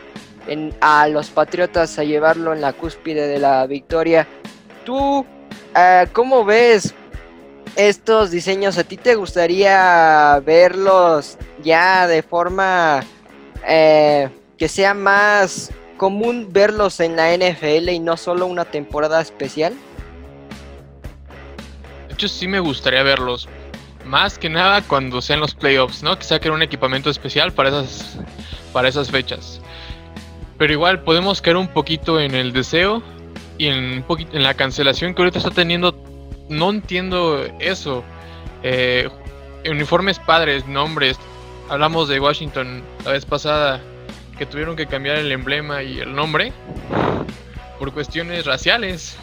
a 0.81 1.07
los 1.07 1.29
Patriotas 1.29 1.97
a 1.97 2.03
llevarlo 2.03 2.53
en 2.53 2.61
la 2.61 2.73
cúspide 2.73 3.27
de 3.27 3.39
la 3.39 3.65
victoria. 3.65 4.27
¿Tú 4.85 5.19
uh, 5.19 5.25
cómo 6.13 6.45
ves 6.45 6.93
estos 7.75 8.31
diseños? 8.31 8.77
¿A 8.77 8.83
ti 8.83 8.97
te 8.97 9.15
gustaría 9.15 10.39
verlos 10.45 11.37
ya 11.63 12.07
de 12.07 12.21
forma 12.21 13.03
eh, 13.67 14.29
que 14.57 14.67
sea 14.67 14.93
más 14.93 15.71
común 15.97 16.49
verlos 16.51 16.99
en 16.99 17.15
la 17.15 17.35
NFL 17.35 17.89
y 17.89 17.99
no 17.99 18.17
solo 18.17 18.45
una 18.45 18.65
temporada 18.65 19.21
especial? 19.21 19.73
De 22.07 22.13
hecho, 22.13 22.27
sí 22.27 22.47
me 22.47 22.59
gustaría 22.59 23.03
verlos. 23.03 23.49
Más 24.05 24.37
que 24.37 24.49
nada 24.49 24.81
cuando 24.81 25.21
sean 25.21 25.39
los 25.39 25.55
playoffs, 25.55 26.03
¿no? 26.03 26.17
Que 26.17 26.23
saquen 26.23 26.51
un 26.51 26.61
equipamiento 26.61 27.09
especial 27.09 27.51
para 27.53 27.69
esas, 27.69 28.17
para 28.71 28.87
esas 28.87 29.09
fechas. 29.09 29.59
Pero 30.57 30.71
igual 30.71 31.03
podemos 31.03 31.41
caer 31.41 31.57
un 31.57 31.67
poquito 31.67 32.19
en 32.19 32.35
el 32.35 32.53
deseo 32.53 33.01
y 33.57 33.67
en, 33.67 34.05
en 34.07 34.43
la 34.43 34.53
cancelación 34.53 35.13
que 35.13 35.21
ahorita 35.21 35.39
está 35.39 35.51
teniendo. 35.51 35.95
No 36.49 36.69
entiendo 36.69 37.45
eso. 37.59 38.03
Eh, 38.63 39.09
uniformes 39.69 40.19
padres, 40.19 40.67
nombres. 40.67 41.17
Hablamos 41.69 42.07
de 42.07 42.19
Washington 42.19 42.83
la 43.03 43.11
vez 43.11 43.25
pasada 43.25 43.81
que 44.37 44.45
tuvieron 44.45 44.75
que 44.75 44.85
cambiar 44.85 45.17
el 45.17 45.31
emblema 45.31 45.81
y 45.81 45.99
el 45.99 46.13
nombre 46.13 46.53
por 47.79 47.91
cuestiones 47.91 48.45
raciales. 48.45 49.17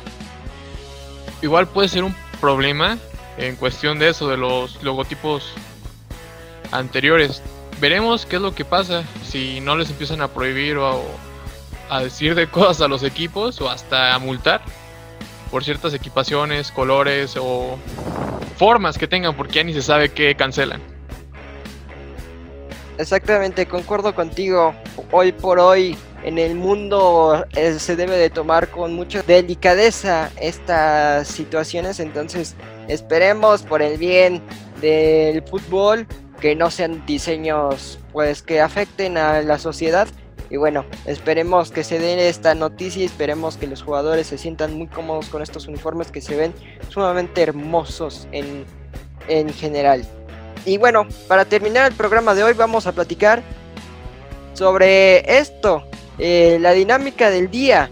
Igual 1.41 1.69
puede 1.69 1.89
ser 1.89 2.05
un 2.05 2.15
problema 2.41 2.99
en 3.39 3.57
cuestión 3.57 3.99
de 3.99 4.11
eso, 4.11 4.29
de 4.29 4.37
los 4.37 4.83
logotipos 4.83 5.53
anteriores. 6.71 7.43
Veremos 7.81 8.27
qué 8.27 8.37
es 8.37 8.43
lo 8.43 8.55
que 8.55 8.65
pasa 8.65 9.05
si 9.25 9.61
no 9.61 9.77
les 9.77 9.91
empiezan 9.91 10.21
a 10.21 10.29
prohibir 10.29 10.77
o 10.77 11.03
a, 11.89 12.01
decir 12.03 12.35
de 12.35 12.47
cosas 12.51 12.83
a 12.83 12.89
los 12.89 13.03
equipos 13.03 13.61
o 13.61 13.71
hasta 13.71 14.15
a 14.15 14.19
multar 14.19 14.63
por 15.51 15.65
ciertas 15.65 15.93
equipaciones, 15.93 16.73
colores 16.73 17.37
o 17.39 17.79
formas 18.57 18.97
que 18.97 19.07
tengan 19.07 19.37
porque 19.37 19.55
ya 19.55 19.65
ni 19.65 19.75
se 19.75 19.83
sabe 19.83 20.11
qué 20.11 20.35
cancelan. 20.35 20.81
Exactamente, 22.99 23.67
concuerdo 23.67 24.15
contigo. 24.15 24.75
Hoy 25.11 25.33
por 25.33 25.59
hoy 25.59 25.97
en 26.25 26.39
el 26.39 26.55
mundo 26.55 27.45
eh, 27.55 27.79
se 27.79 27.97
debe 27.97 28.17
de 28.17 28.31
tomar 28.31 28.69
con 28.69 28.95
mucha 28.95 29.23
delicadeza 29.23 30.31
estas 30.41 31.27
situaciones, 31.29 32.01
entonces 32.01 32.55
esperemos 32.89 33.63
por 33.63 33.83
el 33.83 33.99
bien 33.99 34.43
del 34.81 35.43
fútbol 35.43 36.07
que 36.41 36.55
no 36.57 36.71
sean 36.71 37.05
diseños 37.07 37.99
pues 38.13 38.43
que 38.43 38.61
afecten 38.61 39.17
a 39.17 39.43
la 39.43 39.59
sociedad 39.59 40.09
y 40.53 40.59
bueno, 40.59 40.85
esperemos 41.07 41.71
que 41.71 41.83
se 41.83 41.99
dé 41.99 42.29
esta 42.29 42.55
noticia 42.55 43.01
y 43.01 43.07
esperemos 43.07 43.57
que 43.57 43.67
los 43.67 43.83
jugadores 43.83 44.27
se 44.27 44.37
sientan 44.37 44.75
muy 44.77 44.87
cómodos 44.87 45.31
con 45.31 45.41
estos 45.41 45.67
uniformes 45.67 46.11
que 46.11 46.21
se 46.21 46.37
ven 46.37 46.53
sumamente 46.91 47.41
hermosos 47.41 48.29
en, 48.33 48.67
en 49.29 49.49
general. 49.49 50.05
Y 50.67 50.77
bueno, 50.77 51.09
para 51.27 51.47
terminar 51.47 51.91
el 51.91 51.97
programa 51.97 52.35
de 52.35 52.45
hoy 52.45 52.53
vamos 52.53 52.87
a 52.87 52.93
platicar 52.93 53.43
sobre 54.53 55.39
esto, 55.39 55.85
eh, 56.19 56.59
la 56.61 56.73
dinámica 56.73 57.31
del 57.31 57.51
día. 57.51 57.91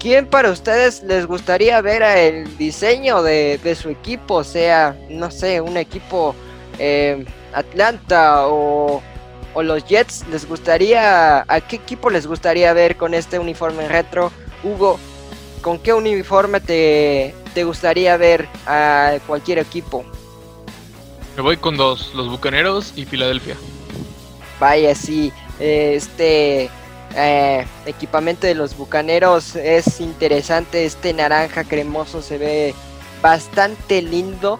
¿Quién 0.00 0.26
para 0.26 0.50
ustedes 0.50 1.02
les 1.02 1.26
gustaría 1.26 1.78
ver 1.82 2.00
el 2.00 2.56
diseño 2.56 3.22
de, 3.22 3.76
su 3.78 3.90
equipo? 3.90 4.42
Sea, 4.44 4.96
no 5.10 5.30
sé, 5.30 5.60
un 5.60 5.76
equipo 5.76 6.34
eh, 6.78 7.26
Atlanta 7.52 8.46
o, 8.46 9.02
o, 9.52 9.62
los 9.62 9.84
Jets. 9.84 10.26
¿Les 10.30 10.48
gustaría, 10.48 11.44
a 11.46 11.60
qué 11.60 11.76
equipo 11.76 12.08
les 12.08 12.26
gustaría 12.26 12.72
ver 12.72 12.96
con 12.96 13.12
este 13.12 13.38
uniforme 13.38 13.88
retro? 13.88 14.32
Hugo, 14.64 14.98
¿con 15.60 15.78
qué 15.78 15.92
uniforme 15.92 16.62
te, 16.62 17.34
te 17.52 17.64
gustaría 17.64 18.16
ver 18.16 18.48
a 18.66 19.18
cualquier 19.26 19.58
equipo? 19.58 20.06
Me 21.36 21.42
voy 21.42 21.58
con 21.58 21.76
dos, 21.76 22.14
los 22.14 22.30
Bucaneros 22.30 22.94
y 22.96 23.04
Filadelfia. 23.04 23.56
Vaya, 24.58 24.94
sí, 24.94 25.30
este 25.58 26.70
eh, 27.14 27.66
equipamiento 27.86 28.46
de 28.46 28.54
los 28.54 28.76
Bucaneros 28.76 29.56
es 29.56 30.00
interesante, 30.00 30.84
este 30.84 31.12
naranja 31.12 31.64
cremoso 31.64 32.22
se 32.22 32.38
ve 32.38 32.74
bastante 33.22 34.02
lindo. 34.02 34.58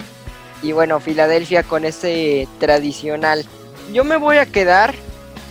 Y 0.63 0.73
bueno, 0.73 1.01
Filadelfia 1.01 1.63
con 1.63 1.85
ese 1.85 2.49
tradicional. 2.59 3.47
Yo 3.93 4.05
me 4.05 4.17
voy 4.17 4.37
a 4.37 4.47
quedar 4.47 4.95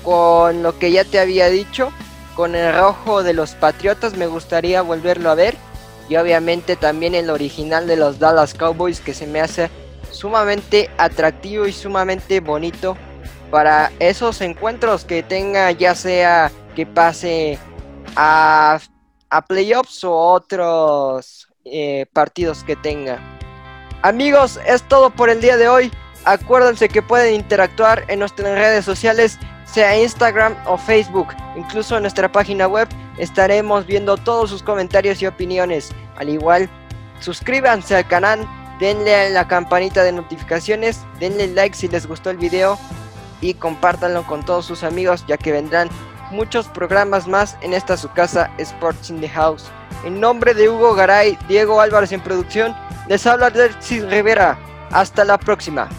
con 0.03 0.61
lo 0.63 0.77
que 0.77 0.91
ya 0.91 1.03
te 1.03 1.19
había 1.19 1.49
dicho, 1.49 1.91
con 2.35 2.55
el 2.55 2.73
rojo 2.75 3.23
de 3.23 3.33
los 3.33 3.51
Patriotas, 3.51 4.15
me 4.15 4.27
gustaría 4.27 4.81
volverlo 4.81 5.29
a 5.29 5.35
ver. 5.35 5.55
Y 6.09 6.15
obviamente 6.15 6.75
también 6.75 7.15
el 7.15 7.29
original 7.29 7.85
de 7.85 7.95
los 7.95 8.17
Dallas 8.17 8.53
Cowboys 8.53 8.99
que 8.99 9.13
se 9.13 9.27
me 9.27 9.41
hace 9.41 9.69
sumamente 10.11 10.89
atractivo 10.97 11.67
y 11.67 11.73
sumamente 11.73 12.39
bonito 12.39 12.97
para 13.51 13.91
esos 13.99 14.41
encuentros 14.41 15.05
que 15.05 15.23
tenga, 15.23 15.71
ya 15.71 15.95
sea 15.95 16.51
pase 16.85 17.59
a, 18.15 18.79
a 19.29 19.41
playoffs 19.41 20.03
o 20.03 20.15
otros 20.15 21.47
eh, 21.65 22.05
partidos 22.13 22.63
que 22.63 22.75
tenga. 22.75 23.19
Amigos, 24.01 24.59
es 24.65 24.83
todo 24.83 25.09
por 25.09 25.29
el 25.29 25.41
día 25.41 25.57
de 25.57 25.67
hoy. 25.67 25.91
Acuérdense 26.25 26.89
que 26.89 27.01
pueden 27.01 27.35
interactuar 27.35 28.03
en 28.07 28.19
nuestras 28.19 28.53
redes 28.53 28.85
sociales, 28.85 29.37
sea 29.65 29.99
Instagram 29.99 30.55
o 30.65 30.77
Facebook. 30.77 31.27
Incluso 31.55 31.95
en 31.97 32.03
nuestra 32.03 32.31
página 32.31 32.67
web 32.67 32.87
estaremos 33.17 33.85
viendo 33.85 34.17
todos 34.17 34.49
sus 34.49 34.63
comentarios 34.63 35.21
y 35.21 35.27
opiniones. 35.27 35.91
Al 36.17 36.29
igual, 36.29 36.69
suscríbanse 37.19 37.95
al 37.95 38.07
canal 38.07 38.47
denle 38.79 39.13
a 39.13 39.29
la 39.29 39.47
campanita 39.47 40.03
de 40.03 40.13
notificaciones, 40.13 41.01
denle 41.19 41.47
like 41.47 41.75
si 41.75 41.87
les 41.87 42.07
gustó 42.07 42.29
el 42.29 42.37
video 42.37 42.79
y 43.41 43.53
compártanlo 43.53 44.25
con 44.25 44.43
todos 44.43 44.65
sus 44.65 44.83
amigos 44.83 45.25
ya 45.27 45.37
que 45.37 45.51
vendrán 45.51 45.89
muchos 46.31 46.67
programas 46.67 47.27
más 47.27 47.57
en 47.61 47.73
esta 47.73 47.97
su 47.97 48.09
casa 48.11 48.49
Sports 48.57 49.09
in 49.09 49.21
the 49.21 49.29
House. 49.29 49.65
En 50.03 50.19
nombre 50.19 50.53
de 50.53 50.69
Hugo 50.69 50.93
Garay, 50.93 51.37
Diego 51.47 51.81
Álvarez 51.81 52.11
en 52.11 52.21
producción, 52.21 52.75
les 53.07 53.25
habla 53.25 53.47
Alexis 53.47 54.07
Rivera. 54.09 54.57
Hasta 54.91 55.23
la 55.23 55.37
próxima. 55.37 55.89